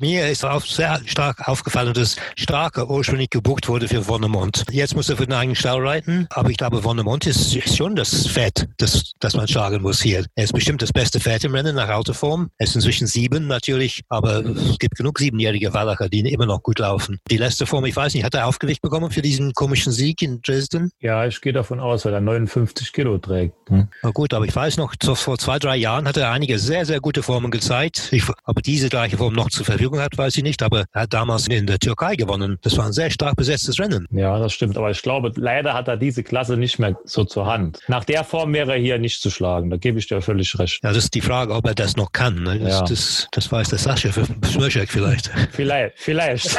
[0.00, 4.64] mir ist auch sehr stark aufgefallen, dass Starke ursprünglich gebucht wurde für Vonnemont.
[4.70, 7.94] Jetzt muss er für den eigenen Stall reiten, aber ich glaube, Vonnemont ist, ist schon
[7.96, 10.24] das Pferd, das, das man schlagen muss hier.
[10.36, 12.50] Er ist bestimmt das beste Pferd im Rennen nach Autoform.
[12.56, 16.78] Er ist inzwischen sieben natürlich, aber es gibt genug siebenjährige Wallacher, die immer noch gut
[16.78, 17.18] laufen.
[17.30, 20.40] Die letzte Form, ich weiß nicht, hat er Aufgewicht bekommen für diesen komischen Sieg in
[20.40, 20.90] Dresden?
[21.00, 23.70] Ja, ich gehe davon aus, weil er 59 Kilo trägt.
[23.70, 23.88] Ne?
[24.02, 27.00] Na gut, aber ich weiß noch, vor zwei, drei Jahren hat er einige sehr, sehr
[27.00, 28.08] gute Formen gezeigt.
[28.12, 31.02] Ich, ob er diese gleiche Form noch zur Verfügung hat, weiß ich nicht, aber er
[31.02, 32.56] hat damals in der Türkei gewonnen.
[32.62, 34.06] Das war ein sehr stark besetztes Rennen.
[34.10, 37.44] Ja, das stimmt, aber ich glaube, leider hat er diese Klasse nicht mehr so zur
[37.44, 37.80] Hand.
[37.88, 40.80] Nach der Form wäre er hier nicht zu schlagen, da gebe ich dir völlig recht.
[40.82, 42.42] Ja, das ist die Frage, ob er das noch kann.
[42.42, 42.58] Ne?
[42.58, 42.84] Das, ja.
[42.84, 45.30] das, das weiß der Sascha für Smörschek vielleicht.
[45.52, 46.58] Vielleicht, vielleicht.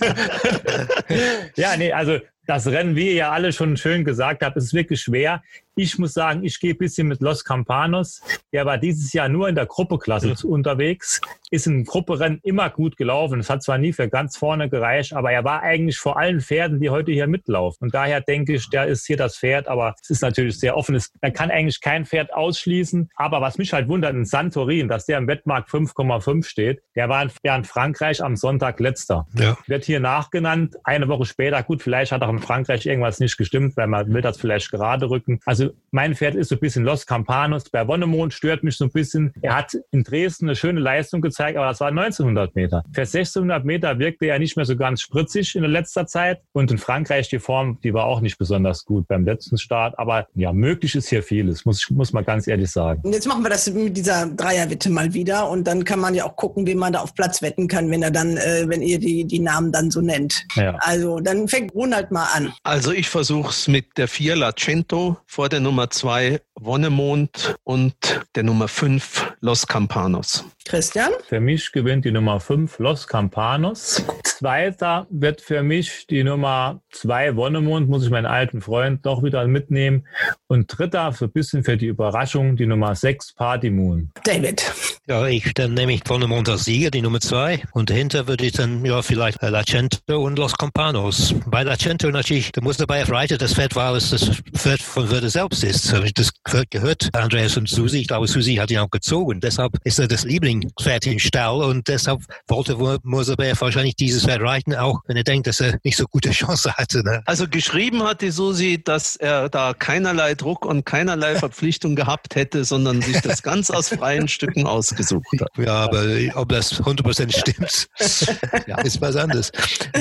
[1.56, 5.00] ja, nee, also das Rennen, wie ihr ja alle schon schön gesagt habt, ist wirklich
[5.00, 5.42] schwer.
[5.76, 8.22] Ich muss sagen, ich gehe ein bisschen mit Los Campanos.
[8.52, 10.50] Der war dieses Jahr nur in der Gruppeklasse mhm.
[10.50, 11.20] unterwegs,
[11.50, 13.40] ist im Grupperennen immer gut gelaufen.
[13.40, 16.78] Es hat zwar nie für ganz vorne gereicht, aber er war eigentlich vor allen Pferden,
[16.78, 17.86] die heute hier mitlaufen.
[17.86, 21.00] Und daher denke ich, der ist hier das Pferd, aber es ist natürlich sehr offen.
[21.20, 23.10] Man kann eigentlich kein Pferd ausschließen.
[23.16, 27.22] Aber was mich halt wundert, in Santorin, dass der im Wettmarkt 5,5 steht, der war
[27.22, 29.26] in Frankreich am Sonntag letzter.
[29.34, 29.58] Ja.
[29.66, 30.76] Wird hier nachgenannt.
[30.84, 34.22] Eine Woche später, gut, vielleicht hat auch in Frankreich irgendwas nicht gestimmt, weil man will
[34.22, 35.40] das vielleicht gerade rücken.
[35.44, 37.70] Also also mein Pferd ist so ein bisschen Los Campanos.
[37.70, 39.32] Bei Wonnemond stört mich so ein bisschen.
[39.42, 42.82] Er hat in Dresden eine schöne Leistung gezeigt, aber das war 1900 Meter.
[42.92, 46.40] Für 1600 Meter wirkte er nicht mehr so ganz spritzig in der letzter Zeit.
[46.52, 49.96] Und in Frankreich die Form, die war auch nicht besonders gut beim letzten Start.
[49.96, 53.00] Aber ja, möglich ist hier vieles, muss, muss man ganz ehrlich sagen.
[53.04, 55.48] Und jetzt machen wir das mit dieser Dreierwette mal wieder.
[55.48, 58.02] Und dann kann man ja auch gucken, wie man da auf Platz wetten kann, wenn
[58.02, 60.44] er dann, äh, wenn ihr die, die Namen dann so nennt.
[60.56, 60.76] Ja.
[60.80, 62.54] Also dann fängt Ronald mal mal an.
[62.62, 67.94] Also ich versuche es mit der 4 Lacento vor der Nummer 2 Wonnemond und
[68.34, 70.44] der Nummer 5 Los Campanos.
[70.64, 71.10] Christian?
[71.28, 74.04] Für mich gewinnt die Nummer 5 Los Campanos.
[74.38, 79.46] Zweiter wird für mich die Nummer 2 Wonnemond, muss ich meinen alten Freund doch wieder
[79.46, 80.08] mitnehmen.
[80.48, 84.10] Und dritter, so ein bisschen für die Überraschung, die Nummer 6 Party Moon.
[84.24, 84.72] David.
[85.06, 87.62] Ja, ich, dann nehme ich Wonnemond als Sieger, die Nummer 2.
[87.74, 91.34] Und dahinter würde ich dann, ja, vielleicht Lacento und Los Campanos.
[91.46, 95.30] Bei Lacento natürlich, da muss dabei erfreut, das Pferd war, was das Pferd von Würde
[95.30, 95.92] selbst ist.
[95.92, 97.10] Habe ich das Pferd gehört?
[97.12, 99.40] Andreas und Susi, ich glaube, Susi hat ihn auch gezogen.
[99.40, 104.74] Deshalb ist er das Lieblingspferd im Stall und deshalb wollte Moserbeer wahrscheinlich dieses Pferd reiten,
[104.74, 107.02] auch wenn er denkt, dass er nicht so gute Chance hatte.
[107.02, 107.22] Ne?
[107.26, 112.64] Also geschrieben hat die Susi, dass er da keinerlei Druck und keinerlei Verpflichtung gehabt hätte,
[112.64, 115.48] sondern sich das ganz aus freien Stücken ausgesucht hat.
[115.56, 116.04] Ja, aber
[116.34, 117.88] ob das 100% stimmt,
[118.66, 119.52] ja, ist was anderes.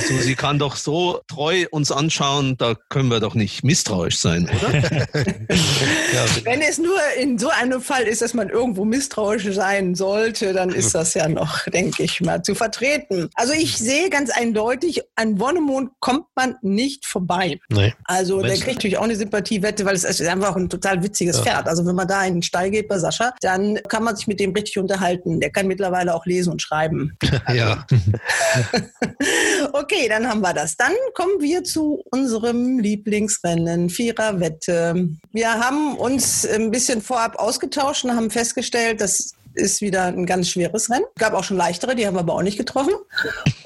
[0.08, 4.74] Susi kann doch so treu uns anschauen, da können wir doch nicht misstrauisch sein, oder?
[4.74, 10.54] ja, wenn es nur in so einem Fall ist, dass man irgendwo misstrauisch sein sollte,
[10.54, 13.30] dann ist das ja noch, denke ich mal, zu vertreten.
[13.36, 17.60] Also ich sehe ganz eindeutig, an Wonnemond kommt man nicht vorbei.
[17.70, 17.94] Nee.
[18.06, 21.44] Also der kriegt natürlich auch eine Sympathiewette, weil es ist einfach ein total witziges ja.
[21.44, 21.68] Pferd.
[21.68, 24.40] Also wenn man da in den Stall geht bei Sascha, dann kann man sich mit
[24.40, 25.40] dem richtig unterhalten.
[25.40, 27.18] Der kann mittlerweile auch lesen und schreiben.
[27.54, 27.86] ja.
[29.74, 30.78] okay, dann haben wir das.
[30.78, 35.10] Dann kommen wir zu unserem Lieblingsrennen, Viererwette.
[35.32, 40.50] Wir haben uns ein bisschen vorab ausgetauscht und haben festgestellt, dass ist wieder ein ganz
[40.50, 41.06] schweres Rennen.
[41.18, 42.94] Gab auch schon leichtere, die haben wir aber auch nicht getroffen.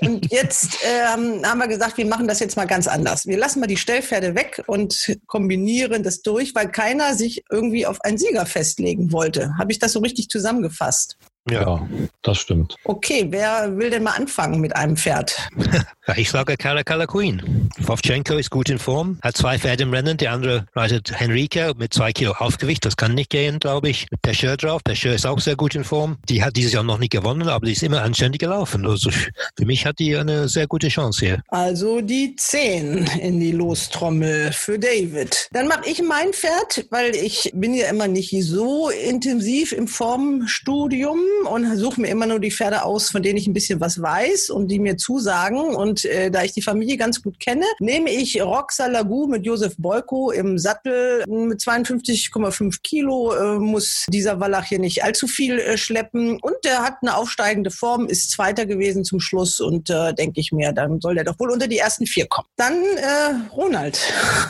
[0.02, 3.26] Und jetzt ähm, haben wir gesagt, wir machen das jetzt mal ganz anders.
[3.26, 8.02] Wir lassen mal die Stellpferde weg und kombinieren das durch, weil keiner sich irgendwie auf
[8.02, 9.58] einen Sieger festlegen wollte.
[9.58, 11.18] Habe ich das so richtig zusammengefasst?
[11.50, 11.88] Ja,
[12.24, 12.76] das stimmt.
[12.84, 15.48] Okay, wer will denn mal anfangen mit einem Pferd?
[16.18, 17.67] ich sage Caracalla Queen.
[17.80, 20.18] Wovchenko ist gut in Form, hat zwei Pferde im Rennen.
[20.18, 22.86] Der andere reitet Henrike mit zwei Kilo Aufgewicht.
[22.86, 24.08] Das kann nicht gehen, glaube ich.
[24.12, 24.84] Mit Pecheur drauf.
[24.84, 26.18] Pecheur ist auch sehr gut in Form.
[26.30, 28.86] Die hat dieses Jahr noch nicht gewonnen, aber die ist immer anständig gelaufen.
[28.86, 31.44] Also für mich hat die eine sehr gute Chance hier.
[31.48, 35.50] Also die 10 in die Lostrommel für David.
[35.52, 41.20] Dann mache ich mein Pferd, weil ich bin ja immer nicht so intensiv im Formstudium
[41.50, 44.50] und suche mir immer nur die Pferde aus, von denen ich ein bisschen was weiß
[44.50, 45.76] und die mir zusagen.
[45.76, 49.76] Und äh, da ich die Familie ganz gut kenne, nehme ich Roxa Lagu mit Josef
[49.78, 53.34] Boyko im Sattel mit 52,5 Kilo.
[53.34, 56.40] Äh, muss dieser Wallach hier nicht allzu viel äh, schleppen.
[56.42, 59.60] Und der hat eine aufsteigende Form, ist Zweiter gewesen zum Schluss.
[59.60, 62.48] Und äh, denke ich mir, dann soll der doch wohl unter die ersten vier kommen.
[62.56, 64.00] Dann äh, Ronald.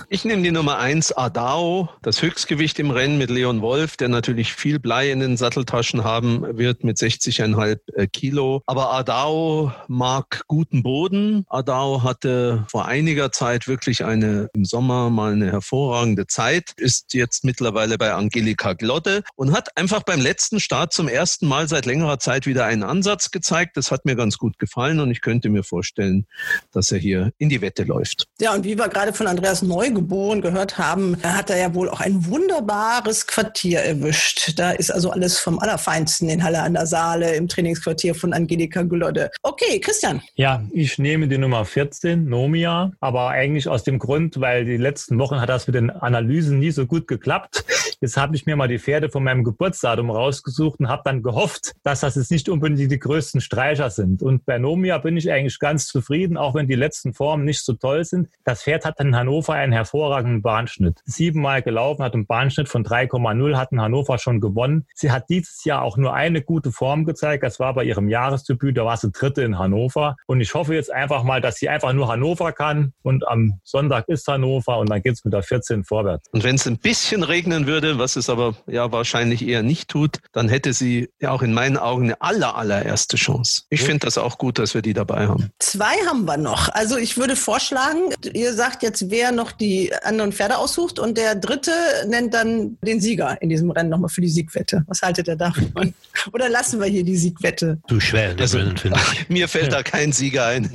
[0.09, 4.53] Ich nehme die Nummer 1 Adao, das Höchstgewicht im Rennen mit Leon Wolf, der natürlich
[4.53, 8.61] viel Blei in den Satteltaschen haben wird mit 60,5 äh, Kilo.
[8.65, 11.45] Aber Adao mag guten Boden.
[11.49, 17.43] Adao hatte vor einiger Zeit wirklich eine, im Sommer mal eine hervorragende Zeit, ist jetzt
[17.43, 22.19] mittlerweile bei Angelika Glodde und hat einfach beim letzten Start zum ersten Mal seit längerer
[22.19, 23.77] Zeit wieder einen Ansatz gezeigt.
[23.77, 26.25] Das hat mir ganz gut gefallen und ich könnte mir vorstellen,
[26.71, 28.27] dass er hier in die Wette läuft.
[28.39, 31.99] Ja, und wie wir gerade von Andreas Neugeboren gehört haben, hat er ja wohl auch
[31.99, 34.53] ein wunderbares Quartier erwischt.
[34.57, 38.81] Da ist also alles vom Allerfeinsten in Halle an der Saale im Trainingsquartier von Angelika
[38.81, 39.29] Glodde.
[39.43, 40.21] Okay, Christian.
[40.35, 45.17] Ja, ich nehme die Nummer 14, Nomia, aber eigentlich aus dem Grund, weil die letzten
[45.19, 47.65] Wochen hat das mit den Analysen nie so gut geklappt.
[47.99, 51.73] Jetzt habe ich mir mal die Pferde von meinem Geburtsdatum rausgesucht und habe dann gehofft,
[51.81, 54.21] dass das jetzt nicht unbedingt die größten Streicher sind.
[54.21, 57.73] Und bei Nomia bin ich eigentlich ganz zufrieden, auch wenn die letzten Formen nicht so
[57.73, 58.29] toll sind.
[58.43, 61.01] Das Pferd hat in Hannover einen hervorragenden Bahnschnitt.
[61.05, 64.85] Siebenmal gelaufen, hat einen Bahnschnitt von 3,0, hat in Hannover schon gewonnen.
[64.93, 67.43] Sie hat dieses Jahr auch nur eine gute Form gezeigt.
[67.43, 70.17] Das war bei ihrem Jahresdebüt, da war sie dritte in Hannover.
[70.27, 72.76] Und ich hoffe jetzt einfach mal, dass sie einfach nur Hannover kann.
[73.03, 76.27] Und am Sonntag ist Hannover und dann geht es mit der 14 vorwärts.
[76.31, 80.19] Und wenn es ein bisschen regnen würde, was es aber ja wahrscheinlich eher nicht tut,
[80.33, 83.63] dann hätte sie ja auch in meinen Augen eine aller, allererste Chance.
[83.69, 85.49] Ich finde das auch gut, dass wir die dabei haben.
[85.59, 86.69] Zwei haben wir noch.
[86.69, 91.35] Also ich würde vorschlagen, ihr sagt jetzt, wer noch die anderen Pferde aussucht und der
[91.35, 91.71] dritte
[92.07, 94.83] nennt dann den Sieger in diesem Rennen nochmal für die Siegwette.
[94.87, 95.93] Was haltet ihr davon?
[96.33, 97.79] Oder lassen wir hier die Siegwette.
[97.87, 99.29] Zu schwer, das also, finde ich.
[99.29, 100.69] Mir fällt da kein Sieger ein.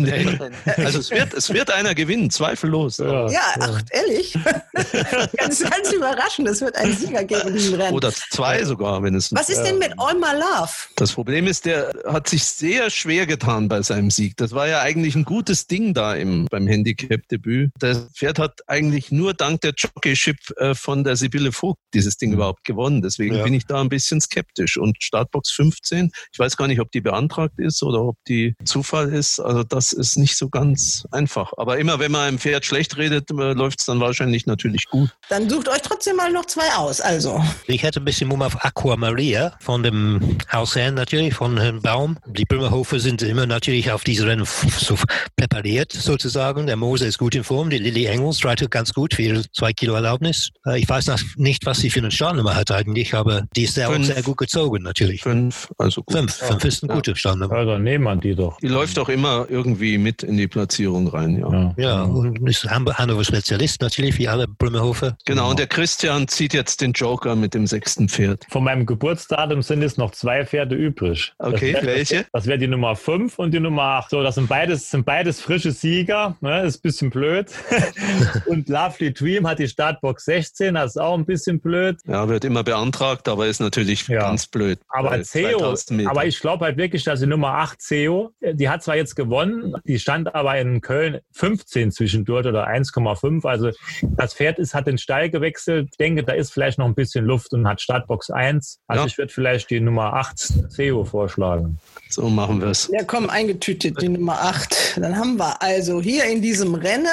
[0.77, 2.99] Also es wird, es wird einer gewinnen, zweifellos.
[2.99, 4.35] Ja, ja ach, ehrlich?
[5.37, 7.95] ganz, ganz überraschend, es wird ein Sieger geben in diesem Rennen.
[7.95, 9.33] Oder zwei sogar, wenn es.
[9.33, 10.71] Was ist denn mit All My Love?
[10.97, 14.37] Das Problem ist, der hat sich sehr schwer getan bei seinem Sieg.
[14.37, 17.71] Das war ja eigentlich ein gutes Ding da im, beim Handicap-Debüt.
[17.79, 22.33] Das Pferd hat eigentlich nur dank der Jockeyship äh, von der Sibylle Vogt dieses Ding
[22.33, 23.03] überhaupt gewonnen.
[23.03, 23.45] Deswegen Ja.
[23.45, 24.77] bin ich da ein bisschen skeptisch.
[24.77, 29.13] Und Startbox 15, ich weiß gar nicht, ob die beantragt ist oder ob die Zufall
[29.13, 29.41] ist.
[29.41, 31.53] Also das ist nicht so ganz einfach.
[31.57, 35.11] Aber immer wenn man einem Pferd schlecht redet, läuft es dann wahrscheinlich natürlich gut.
[35.29, 37.01] Dann sucht euch trotzdem mal noch zwei aus.
[37.01, 41.83] Also, Ich hätte ein bisschen Mumm auf Aqua Maria von dem Hausherrn natürlich, von Herrn
[41.83, 42.17] Baum.
[42.27, 44.45] Die Brümmerhofer sind immer natürlich auf diese Rennen
[44.79, 44.97] so
[45.37, 46.67] präpariert sozusagen.
[46.67, 49.73] Der Moser ist gut in Form, die Lilly Engels reitet ganz gut für ihre zwei
[49.73, 50.51] Kilo Erlaubnis.
[50.67, 53.75] Äh, Ich weiß noch nicht, was sie für eine Startnummer hat eigentlich, aber die ist
[53.75, 54.07] sehr, Fünf.
[54.07, 55.23] sehr gut gezogen natürlich.
[55.23, 56.17] Fünf, also gut.
[56.17, 56.97] Fünf, fünf ist eine Ja.
[56.97, 57.55] gute Startnummer.
[57.55, 58.59] Also nehmen wir die doch.
[58.59, 61.51] Die läuft auch immer irgendwie mit in die Platzierung rein, ja.
[61.53, 61.72] Ja.
[61.77, 65.17] Ja, und ist Han- Hannover Spezialist natürlich, wie alle Brümmerhofer.
[65.25, 68.47] Genau, und der Christian zieht jetzt den Joker mit dem sechsten Pferd.
[68.51, 71.33] Von meinem Geburtsdatum sind jetzt noch zwei Pferde übrig.
[71.39, 72.27] Okay, das wär, welche?
[72.33, 74.11] Das wäre die Nummer 5 und die Nummer 8.
[74.11, 76.37] So, das sind beides, sind beides frische Sieger.
[76.41, 76.63] Ne?
[76.63, 77.51] Ist ein bisschen blöd.
[78.47, 81.99] und Lovely Dream hat die Startbox 16, das ist auch ein bisschen blöd.
[82.07, 84.21] Ja, wird immer beantragt, aber ist natürlich Ja.
[84.21, 84.79] ganz blöd.
[84.89, 86.11] Aber CEO, 2000 Meter.
[86.11, 89.75] aber ich glaube halt wirklich, dass die Nummer 8 CEO, die hat zwar jetzt gewonnen,
[89.85, 91.21] die stand aber in Köln
[91.63, 93.47] 15 zwischendurch oder 1,5.
[93.47, 93.71] Also
[94.03, 95.89] das Pferd ist, hat den Stall gewechselt.
[95.93, 98.79] Ich denke, da ist vielleicht noch ein bisschen Luft und hat Startbox 1.
[98.87, 99.07] Also Ja.
[99.07, 100.39] ich würde vielleicht die Nummer 8
[100.73, 101.79] CEO vorschlagen.
[102.09, 102.91] so machen wir es.
[102.93, 104.99] ja komm, eingetütet, die Nummer 8.
[105.01, 107.07] Dann haben wir also hier in diesem Rennen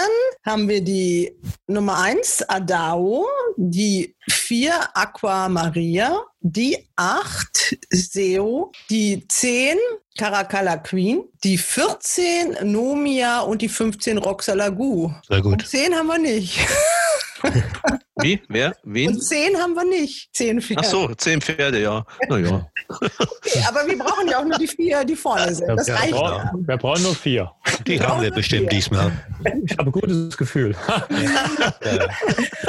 [0.45, 1.31] haben wir die
[1.67, 3.25] Nummer 1 Adao,
[3.57, 9.77] die 4 Aqua Maria, die 8 Seo, die 10
[10.17, 15.11] Caracalla Queen, die 14 Nomia und die 15 Roxalagu.
[15.27, 15.65] Sehr gut.
[15.65, 16.59] 10 haben wir nicht.
[18.21, 18.41] Wie?
[18.47, 18.75] Wer?
[18.83, 19.09] Wen?
[19.09, 20.29] Und 10 haben wir nicht.
[20.33, 20.81] 10 Pferde.
[20.83, 22.05] Ach so, zehn Pferde, ja.
[22.27, 22.69] Naja.
[22.89, 25.67] Okay, aber wir brauchen ja auch nur die vier, die vorne sind.
[25.67, 26.29] Das Ja, reicht Wir ja.
[26.29, 27.51] brauchen, wir brauchen nur vier.
[27.85, 29.11] Die haben wir bestimmt diesmal.
[29.63, 30.75] Ich habe ein gutes Gefühl.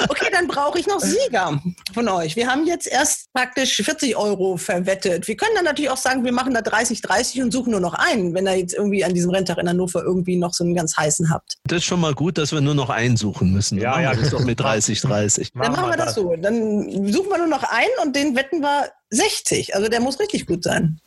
[0.09, 1.61] Okay, dann brauche ich noch Sieger
[1.93, 2.37] von euch.
[2.37, 5.29] Wir haben jetzt erst praktisch 40 Euro verwettet.
[5.29, 7.95] Wir können dann natürlich auch sagen, wir machen da 30, 30 und suchen nur noch
[7.95, 10.97] einen, wenn ihr jetzt irgendwie an diesem Renntag in Hannover irgendwie noch so einen ganz
[10.97, 11.59] heißen habt.
[11.65, 13.79] Das ist schon mal gut, dass wir nur noch einen suchen müssen.
[13.79, 14.15] Ja, ja.
[14.15, 15.39] das doch mit 30, 30.
[15.55, 16.36] Dann machen wir das so.
[16.36, 19.75] Dann suchen wir nur noch einen und den wetten wir 60.
[19.75, 20.99] Also der muss richtig gut sein.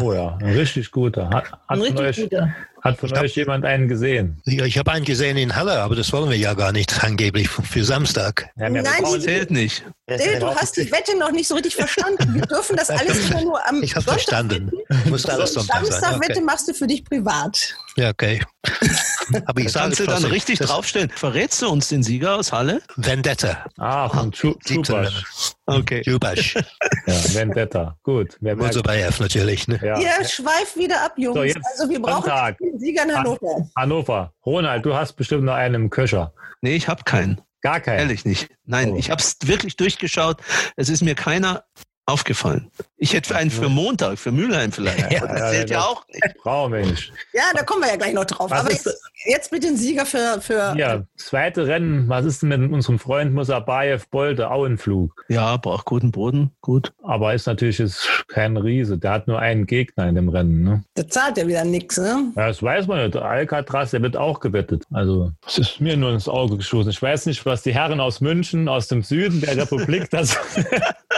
[0.00, 1.28] Oh ja, ein richtig guter.
[1.30, 2.54] Hat, hat Ein von, richtig euch, guter.
[2.82, 4.40] hat von euch jemand einen gesehen?
[4.44, 7.48] Ja, ich habe einen gesehen in Halle, aber das wollen wir ja gar nicht angeblich
[7.48, 8.50] für Samstag.
[8.56, 8.84] Ja, Nein,
[9.14, 9.84] die- Zählt nicht.
[10.06, 12.34] Dale, du hast die Wette noch nicht so richtig verstanden.
[12.34, 14.70] Wir dürfen das alles immer nur am Ich habe verstanden.
[15.06, 15.54] Muss alles.
[15.54, 15.92] Sonntag sein.
[15.92, 16.44] Samstagwette Okay.
[16.44, 17.74] machst du für dich privat.
[17.96, 18.42] Ja, okay.
[19.46, 21.10] Aber ich Das sage du dann richtig das- draufstellen.
[21.14, 22.82] Verrätst du uns den Sieger aus Halle?
[22.96, 23.64] Vendetta.
[23.78, 25.49] Ah, von Chu- 17 Chubasch.
[25.78, 26.02] Okay.
[26.04, 26.56] Jubasch.
[27.06, 27.96] Ja, Vendetta.
[28.04, 28.36] Gut.
[28.40, 29.66] Wer merkt, Musobayev natürlich.
[29.66, 29.80] Ne?
[29.82, 29.98] ja.
[29.98, 31.36] Ihr schweift wieder ab, Jungs.
[31.36, 32.56] So, jetzt also wir brauchen Sonntag.
[32.60, 33.68] einen Sieger in Hannover.
[33.76, 34.32] Hannover.
[34.46, 36.32] Ronald, du hast bestimmt noch einen im Köcher.
[36.60, 37.40] Nee, ich habe keinen.
[37.62, 37.98] Gar keinen.
[38.00, 38.48] Ehrlich nicht.
[38.64, 38.96] Nein, Oh.
[38.96, 40.36] ich habe es wirklich durchgeschaut.
[40.76, 41.64] Es ist mir keiner
[42.10, 42.70] aufgefallen.
[42.98, 45.00] Ich hätte einen für Montag, für Mülheim vielleicht.
[45.10, 46.04] Ja, das ja, zählt ja, das- auch
[46.68, 46.90] nicht.
[46.90, 47.12] Nicht.
[47.32, 48.50] Ja, da kommen wir ja gleich noch drauf.
[48.50, 48.88] Was Aber jetzt,
[49.26, 52.08] jetzt mit den Sieger für, für Ja, zweite Rennen.
[52.08, 54.50] Was ist denn mit unserem Freund Musabayev Bolte?
[54.50, 55.24] Auenflug.
[55.28, 56.50] Ja, braucht guten Boden.
[56.60, 56.92] Gut.
[57.02, 58.98] Aber ist natürlich jetzt kein Riese.
[58.98, 60.62] Der hat nur einen Gegner in dem Rennen.
[60.62, 60.84] Ne?
[60.94, 62.32] da zahlt ja wieder nichts, ne?
[62.36, 63.16] Ja, das weiß man nicht.
[63.16, 64.84] Alcatraz, der wird auch gewettet.
[64.92, 66.90] Also, es ist mir nur ins Auge gestoßen.
[66.90, 70.36] Ich weiß nicht, was die Herren aus München, aus dem Süden der Republik, das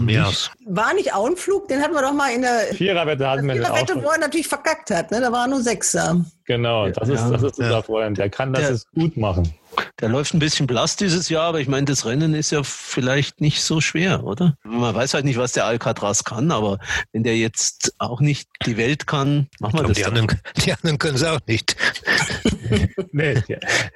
[0.00, 0.50] Mir aus.
[0.66, 1.68] War nicht Auenflug?
[1.68, 3.76] Den hatten wir doch mal in der Viererwette hatten wir den auch.
[3.76, 4.02] Wette, schon.
[4.04, 5.10] wo er natürlich verkackt hat.
[5.10, 5.20] Ne?
[5.20, 6.24] Da war nur Sechser.
[6.46, 7.82] Genau, das ist, das ist unser Ja.
[7.82, 8.18] Freund.
[8.18, 9.54] Der kann das Der- jetzt gut machen.
[10.00, 13.40] Der läuft ein bisschen blass dieses Jahr, aber ich meine, das Rennen ist ja vielleicht
[13.40, 14.56] nicht so schwer, oder?
[14.64, 16.78] Man weiß halt nicht, was der Alcatraz kann, aber
[17.12, 20.26] wenn der jetzt auch nicht die Welt kann, machen wir das die anderen,
[20.56, 21.76] die anderen können es auch nicht.
[23.12, 23.34] Nee,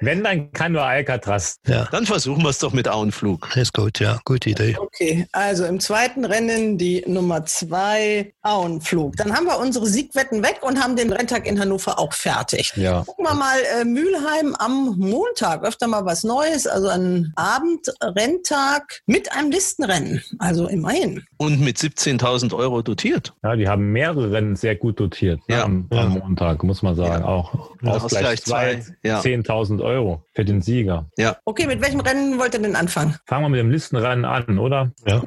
[0.01, 1.57] wenn, dann kann nur Alcatraz.
[1.67, 3.55] Ja, Dann versuchen wir es doch mit Auenflug.
[3.55, 4.75] ist gut, ja, gute Idee.
[4.77, 9.15] Okay, also im zweiten Rennen die Nummer zwei Auenflug.
[9.17, 12.73] Dann haben wir unsere Siegwetten weg und haben den Renntag in Hannover auch fertig.
[12.75, 13.03] Ja.
[13.03, 15.63] Gucken wir mal äh, Mülheim am Montag.
[15.63, 20.23] Öfter mal was Neues, also ein Abendrenntag mit einem Listenrennen.
[20.39, 21.23] Also immerhin.
[21.37, 23.33] Und mit 17.000 Euro dotiert.
[23.43, 25.63] Ja, die haben mehrere Rennen sehr gut dotiert ne, Ja.
[25.63, 26.01] am, Ja.
[26.03, 27.23] am Montag, muss man sagen.
[27.23, 29.19] Auch Ausgleich Ausgleich 2, zwei, ja.
[29.19, 30.24] 10.000 Euro.
[30.35, 31.09] Für den Sieger.
[31.17, 31.37] Ja.
[31.45, 33.15] Okay, mit welchem Rennen wollt ihr denn anfangen?
[33.25, 34.91] Fangen wir mit dem Listenrennen an, oder?
[35.07, 35.23] Ja.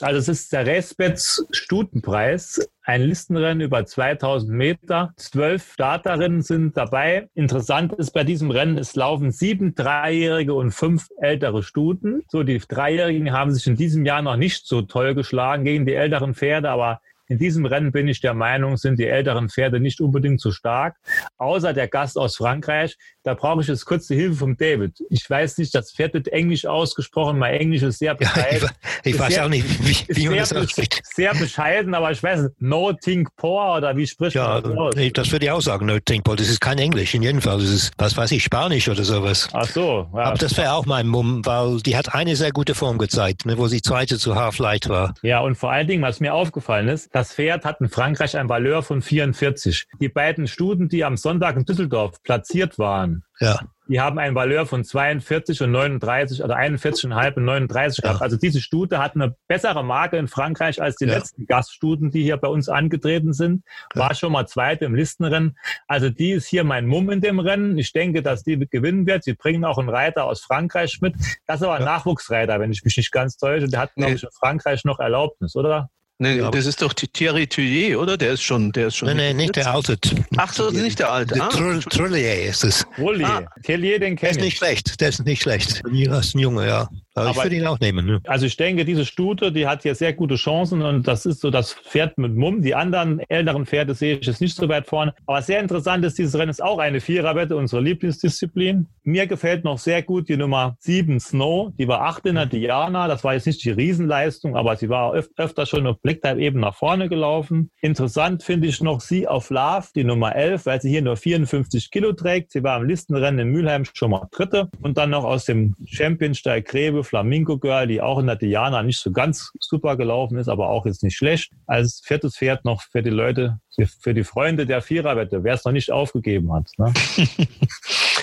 [0.00, 2.68] Also es ist der Racebets Stutenpreis.
[2.82, 5.12] Ein Listenrennen über 2000 Meter.
[5.16, 7.28] Zwölf Starterinnen sind dabei.
[7.34, 12.22] Interessant ist bei diesem Rennen, es laufen sieben Dreijährige und fünf ältere Stuten.
[12.28, 15.94] So, die Dreijährigen haben sich in diesem Jahr noch nicht so toll geschlagen gegen die
[15.94, 20.00] älteren Pferde, aber in diesem Rennen bin ich der Meinung, sind die älteren Pferde nicht
[20.00, 20.96] unbedingt so stark.
[21.38, 22.96] Außer der Gast aus Frankreich.
[23.22, 24.96] Da brauche ich jetzt kurz die Hilfe von David.
[25.10, 27.38] Ich weiß nicht, das Pferd wird Englisch ausgesprochen.
[27.38, 28.62] Mein Englisch ist sehr bescheiden.
[28.62, 29.66] Ja, ich, ich weiß sehr, auch nicht,
[30.08, 31.00] wie, wie man das ausspricht.
[31.04, 34.72] sehr bescheiden, aber ich weiß nicht, no think poor oder wie spricht Ja, man das
[34.76, 34.94] aus?
[35.12, 36.36] das würde ich auch sagen, no Thinkball.
[36.36, 37.58] Das ist kein Englisch, in jedem Fall.
[37.58, 39.48] Das ist, was weiß ich, Spanisch oder sowas.
[39.52, 40.20] Ach so, ja.
[40.22, 43.58] Aber das wäre auch mein Mumm, weil die hat eine sehr gute Form gezeigt, ne,
[43.58, 45.12] wo sie zweite zu Half Light war.
[45.22, 48.48] Ja, und vor allen Dingen, was mir aufgefallen ist, das Pferd hat in Frankreich ein
[48.48, 49.86] Valeur von 44.
[50.00, 53.09] Die beiden Studen, die am Sonntag in Düsseldorf platziert waren,
[53.40, 53.58] Ja.
[53.88, 58.20] die haben ein Valeur von 42 und 39 oder 41,5 und 39 gehabt.
[58.22, 61.14] Also diese Stute hat eine bessere Marke in Frankreich als die Ja.
[61.14, 63.64] letzten Gaststuten, die hier bei uns angetreten sind.
[63.94, 65.56] War schon mal zweite im Listenrennen.
[65.88, 67.78] Also die ist hier mein Mumm in dem Rennen.
[67.78, 69.24] Ich denke, dass die gewinnen wird.
[69.24, 71.14] Sie bringen auch einen Reiter aus Frankreich mit.
[71.46, 73.68] Das ist aber ein Nachwuchsreiter, wenn ich mich nicht ganz täusche.
[73.68, 74.16] Der hat, glaube Nee.
[74.16, 75.88] ich, in Frankreich noch Erlaubnis, oder?
[76.22, 78.18] Nee, das ist doch die Thierry Thuyer, oder?
[78.18, 79.08] Der ist schon, der ist schon.
[79.08, 79.96] Nee, nee, nicht der alte.
[80.36, 81.32] Ach so, nicht der alte.
[81.34, 82.86] Der Ah, Trull- Trullier ist es.
[82.98, 83.24] Rolli.
[83.24, 83.42] Ah.
[83.62, 84.58] Tellier, den Der ist kenne nicht ich.
[84.58, 85.00] schlecht.
[85.00, 85.80] Der ist nicht schlecht.
[86.06, 86.88] Das ist ein Junge, ja.
[87.14, 88.06] Aber, ich würde ihn auch nehmen.
[88.06, 88.20] Ne?
[88.26, 91.50] Also ich denke, diese Stute, die hat hier sehr gute Chancen und das ist so
[91.50, 92.62] das Pferd mit Mumm.
[92.62, 95.14] Die anderen älteren Pferde sehe ich jetzt nicht so weit vorne.
[95.26, 98.86] Aber sehr interessant ist, dieses Rennen ist auch eine Viererwette, unsere Lieblingsdisziplin.
[99.02, 101.72] Mir gefällt noch sehr gut die Nummer 7 Snow.
[101.78, 103.08] Die war acht in der Diana.
[103.08, 106.60] Das war jetzt nicht die Riesenleistung, aber sie war öf öfter schon auf Blicktype eben
[106.60, 107.70] nach vorne gelaufen.
[107.80, 111.90] Interessant finde ich noch sie auf Love, die Nummer 11, weil sie hier nur 54
[111.90, 112.52] Kilo trägt.
[112.52, 114.68] Sie war im Listenrennen in Mülheim schon mal Dritte.
[114.80, 119.00] Und dann noch aus dem Championsteig Grebe, Flamingo Girl, die auch in der Diana nicht
[119.00, 121.52] so ganz super gelaufen ist, aber auch jetzt nicht schlecht.
[121.66, 123.58] Als viertes Pferd noch für die Leute,
[124.00, 126.70] für die Freunde der Viererwette, wer es noch nicht aufgegeben hat.
[126.78, 126.92] Ne?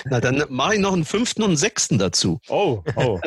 [0.04, 2.40] Na, dann mache ich noch einen fünften und einen sechsten dazu.
[2.48, 3.20] Oh, oh.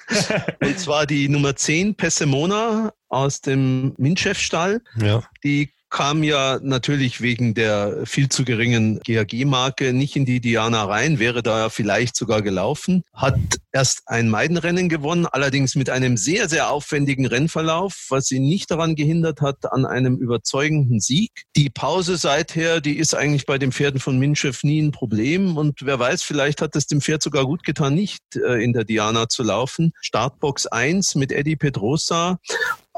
[0.60, 4.82] Und zwar die Nummer 10, Pessimona aus dem Minchef-Stall.
[5.00, 5.22] Ja.
[5.44, 11.18] Die kam ja natürlich wegen der viel zu geringen GAG-Marke nicht in die Diana rein,
[11.18, 13.02] wäre da ja vielleicht sogar gelaufen.
[13.12, 13.38] Hat
[13.72, 18.96] erst ein Meidenrennen gewonnen, allerdings mit einem sehr, sehr aufwendigen Rennverlauf, was sie nicht daran
[18.96, 21.44] gehindert hat, an einem überzeugenden Sieg.
[21.56, 25.80] Die Pause seither, die ist eigentlich bei den Pferden von Minchev nie ein Problem und
[25.82, 29.28] wer weiß, vielleicht hat es dem Pferd sogar gut getan, nicht äh, in der Diana
[29.28, 29.92] zu laufen.
[30.00, 32.38] Startbox 1 mit Eddie Pedrosa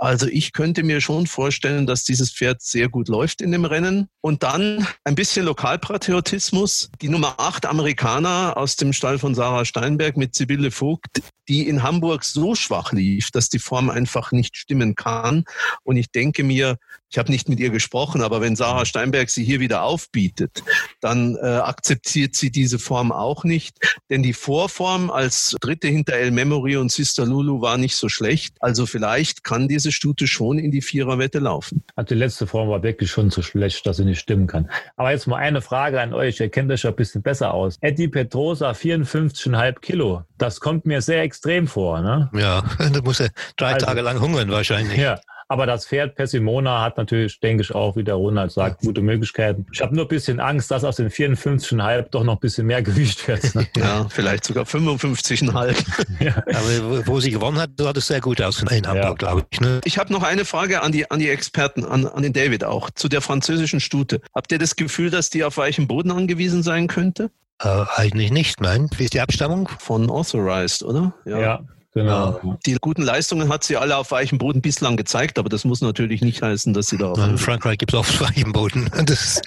[0.01, 4.09] also ich könnte mir schon vorstellen, dass dieses Pferd sehr gut läuft in dem Rennen.
[4.23, 6.91] Und dann ein bisschen Lokalpatriotismus.
[7.03, 11.83] Die Nummer 8 Amerikaner aus dem Stall von Sarah Steinberg mit Sibylle Vogt, die in
[11.83, 15.45] Hamburg so schwach lief, dass die Form einfach nicht stimmen kann.
[15.83, 16.79] Und ich denke mir,
[17.11, 20.63] ich habe nicht mit ihr gesprochen, aber wenn Sarah Steinberg sie hier wieder aufbietet,
[21.01, 23.99] dann äh, akzeptiert sie diese Form auch nicht.
[24.11, 28.55] Denn die Vorform als Dritte hinter El Memory und Sister Lulu war nicht so schlecht.
[28.61, 31.85] Also vielleicht kann diese Stute schon in die Viererwette laufen.
[31.97, 34.71] Also die letzte Form war wirklich schon so schlecht, dass sie nicht stimmen kann.
[34.97, 36.41] Aber jetzt mal eine Frage an euch.
[36.41, 37.79] Ihr kennt euch ja ein bisschen besser aus.
[37.81, 40.23] Eddie Petrosa, 54,5 Kilo.
[40.39, 42.31] Das kommt mir sehr extrem vor, ne?
[42.35, 42.63] Ja,
[42.93, 44.99] da muss er drei Also- Tage lang hungern wahrscheinlich.
[44.99, 45.21] Ja.
[45.51, 49.67] Aber das Pferd Pessimona hat natürlich, denke ich, auch, wie der Ronald sagt, gute Möglichkeiten.
[49.73, 52.83] Ich habe nur ein bisschen Angst, dass aus den 54,5 doch noch ein bisschen mehr
[52.83, 53.53] Gewicht wird.
[53.57, 53.67] Ne?
[53.77, 55.75] Ja, vielleicht sogar 55,5.
[56.25, 56.37] ja.
[56.37, 59.61] Aber wo, sie gewonnen hat, sah das sehr gut aus in Hamburg, glaube ich.
[59.61, 59.81] Ne?
[59.83, 62.89] Ich habe noch eine Frage an die, an die Experten, an, an den David auch,
[62.91, 64.21] zu der französischen Stute.
[64.33, 67.33] Habt ihr das Gefühl, dass die auf weichem Boden angewiesen sein könnte?
[67.61, 68.89] Äh, eigentlich nicht, nein.
[68.97, 69.69] Wie ist die Abstammung?
[69.81, 71.13] Von Authorized, oder?
[71.25, 71.65] ja.
[71.93, 72.57] Genau.
[72.67, 76.21] Die guten Leistungen hat sie alle auf weichem Boden bislang gezeigt, aber das muss natürlich
[76.21, 78.89] nicht heißen, dass sie da auf In Frankreich gibt es oft weichem Boden.
[79.11, 79.41] Das,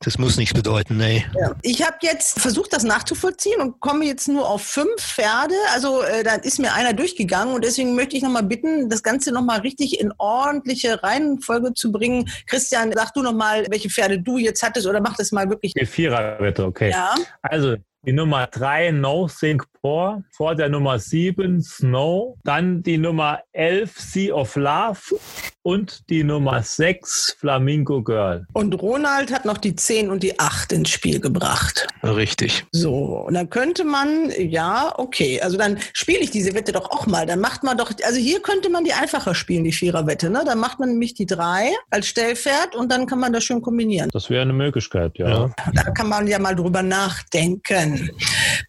[0.00, 1.24] das muss nichts bedeuten, nee.
[1.40, 1.54] Ja.
[1.62, 5.54] Ich habe jetzt versucht, das nachzuvollziehen und komme jetzt nur auf fünf Pferde.
[5.72, 9.32] Also äh, da ist mir einer durchgegangen und deswegen möchte ich nochmal bitten, das Ganze
[9.32, 12.28] nochmal richtig in ordentliche Reihenfolge zu bringen.
[12.46, 15.72] Christian, sag du nochmal, welche Pferde du jetzt hattest oder mach das mal wirklich.
[15.72, 16.90] Die Viererwette, okay.
[16.90, 17.14] Ja.
[17.40, 17.76] Also
[18.06, 23.98] die Nummer 3 No Think Poor, vor der Nummer 7 Snow, dann die Nummer 11
[23.98, 25.00] Sea of Love
[25.62, 28.46] und die Nummer 6 Flamingo Girl.
[28.52, 31.88] Und Ronald hat noch die 10 und die 8 ins Spiel gebracht.
[32.04, 32.64] Richtig.
[32.70, 37.06] So, und dann könnte man, ja, okay, also dann spiele ich diese Wette doch auch
[37.06, 37.26] mal.
[37.26, 40.44] Dann macht man doch, also hier könnte man die einfacher spielen, die Viererwette, ne?
[40.46, 44.08] Dann macht man nämlich die 3 als Stellpferd und dann kann man das schön kombinieren.
[44.12, 45.50] Das wäre eine Möglichkeit, ja.
[45.74, 48.10] Da kann man ja mal drüber nachdenken.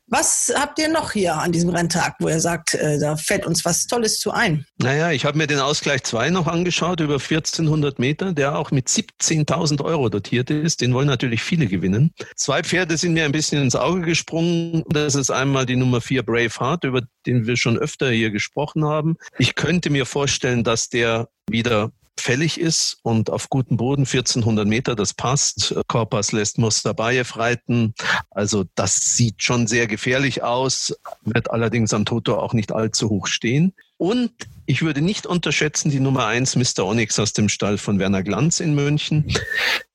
[0.08, 3.66] Was habt ihr noch hier an diesem Renntag, wo ihr sagt, äh, da fällt uns
[3.66, 4.66] was Tolles zu ein?
[4.78, 8.88] Naja, ich habe mir den Ausgleich 2 noch angeschaut über 1400 Meter, der auch mit
[8.88, 10.82] 17.000 Euro dotiert ist.
[10.82, 12.14] Den wollen natürlich viele gewinnen.
[12.36, 14.84] Zwei Pferde sind mir ein bisschen ins Auge gesprungen.
[14.90, 19.18] Das ist einmal die Nummer 4 Braveheart, über den wir schon öfter hier gesprochen haben.
[19.38, 24.96] Ich könnte mir vorstellen, dass der wieder fällig ist und auf gutem Boden 1400 Meter,
[24.96, 25.76] das passt.
[25.88, 27.94] Korpas lässt Mustabayev reiten.
[28.32, 33.28] Also das sieht schon sehr gefährlich aus, wird allerdings am Toto auch nicht allzu hoch
[33.28, 33.74] stehen.
[33.98, 34.32] Und
[34.70, 36.86] ich würde nicht unterschätzen die Nummer eins Mr.
[36.86, 39.34] Onyx aus dem Stall von Werner Glanz in München.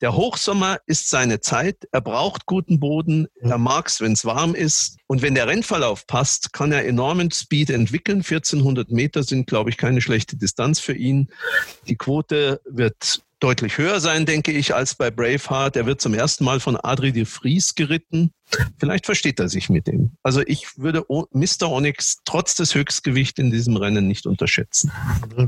[0.00, 1.86] Der Hochsommer ist seine Zeit.
[1.92, 3.28] Er braucht guten Boden.
[3.40, 4.96] Er mag es, wenn es warm ist.
[5.06, 8.18] Und wenn der Rennverlauf passt, kann er enormen Speed entwickeln.
[8.18, 11.28] 1400 Meter sind, glaube ich, keine schlechte Distanz für ihn.
[11.86, 15.76] Die Quote wird deutlich höher sein, denke ich, als bei Braveheart.
[15.76, 18.32] Er wird zum ersten Mal von Adri de Vries geritten.
[18.78, 20.12] Vielleicht versteht er sich mit dem.
[20.22, 21.70] Also ich würde Mr.
[21.70, 24.92] Onyx trotz des Höchstgewichts in diesem Rennen nicht unterschätzen.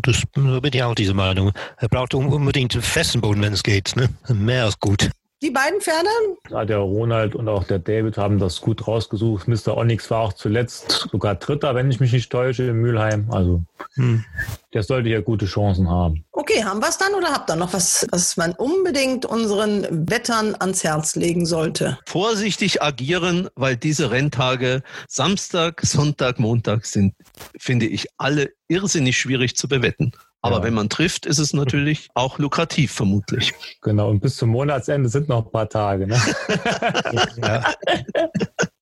[0.03, 1.53] Das bin ich auch diese Meinung.
[1.77, 3.95] Er braucht unbedingt festen Boden, wenn es geht.
[3.97, 4.09] Ne?
[4.29, 5.11] Mehr als gut.
[5.45, 6.09] Die beiden Pferde?
[6.49, 9.47] Ja, der Ronald und auch der David haben das gut rausgesucht.
[9.47, 9.77] Mr.
[9.77, 13.27] Onyx war auch zuletzt sogar Dritter, wenn ich mich nicht täusche, in Mülheim.
[13.31, 13.61] Also
[13.97, 14.25] hm.
[14.73, 16.25] der sollte ja gute Chancen haben.
[16.33, 20.57] Okay, haben wir es dann oder habt ihr noch was, was man unbedingt unseren Wettern
[20.59, 21.99] ans Herz legen sollte?
[22.07, 27.15] Vorsichtig agieren, weil diese Renntage Samstag, Sonntag, Montag sind,
[27.59, 30.13] finde ich, alle irrsinnig schwierig zu bewetten.
[30.45, 30.63] Aber ja.
[30.65, 33.55] wenn man trifft, ist es natürlich auch lukrativ, vermutlich.
[33.81, 36.07] Genau, und bis zum Monatsende sind noch ein paar Tage.
[36.07, 36.21] Ne?
[37.43, 37.75] ja.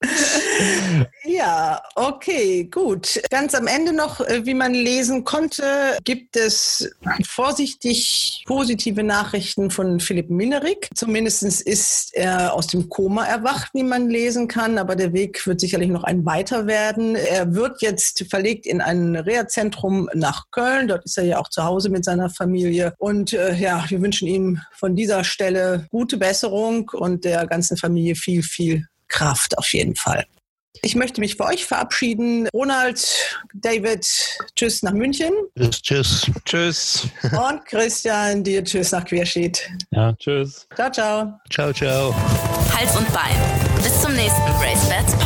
[1.25, 3.21] Ja, okay, gut.
[3.31, 6.91] Ganz am Ende noch, äh, wie man lesen konnte, gibt es
[7.25, 10.89] vorsichtig positive Nachrichten von Philipp Minerik.
[10.95, 15.61] Zumindest ist er aus dem Koma erwacht, wie man lesen kann, aber der Weg wird
[15.61, 17.17] sicherlich noch ein weiter werden.
[17.17, 20.89] Er wird jetzt verlegt in ein Reha-Zentrum nach Köln.
[20.89, 22.95] Dort ist er ja auch zu Hause mit seiner Familie.
[22.99, 28.17] Und äh, ja, wir wünschen ihm von dieser Stelle gute Besserung und der ganzen Familie
[28.17, 30.25] viel, viel Kraft auf jeden Fall.
[30.81, 32.49] Ich möchte mich für euch verabschieden.
[32.55, 33.07] Ronald,
[33.53, 34.09] David,
[34.57, 35.31] tschüss nach München.
[35.57, 36.31] Tschüss, tschüss.
[36.45, 37.09] Tschüss.
[37.23, 39.71] Und Christian, dir tschüss nach Querschied.
[39.91, 40.67] Ja, tschüss.
[40.75, 41.41] Ciao, ciao.
[41.51, 42.15] Ciao, ciao.
[42.75, 43.37] Hals und Bein.
[43.83, 45.22] Bis zum nächsten Break.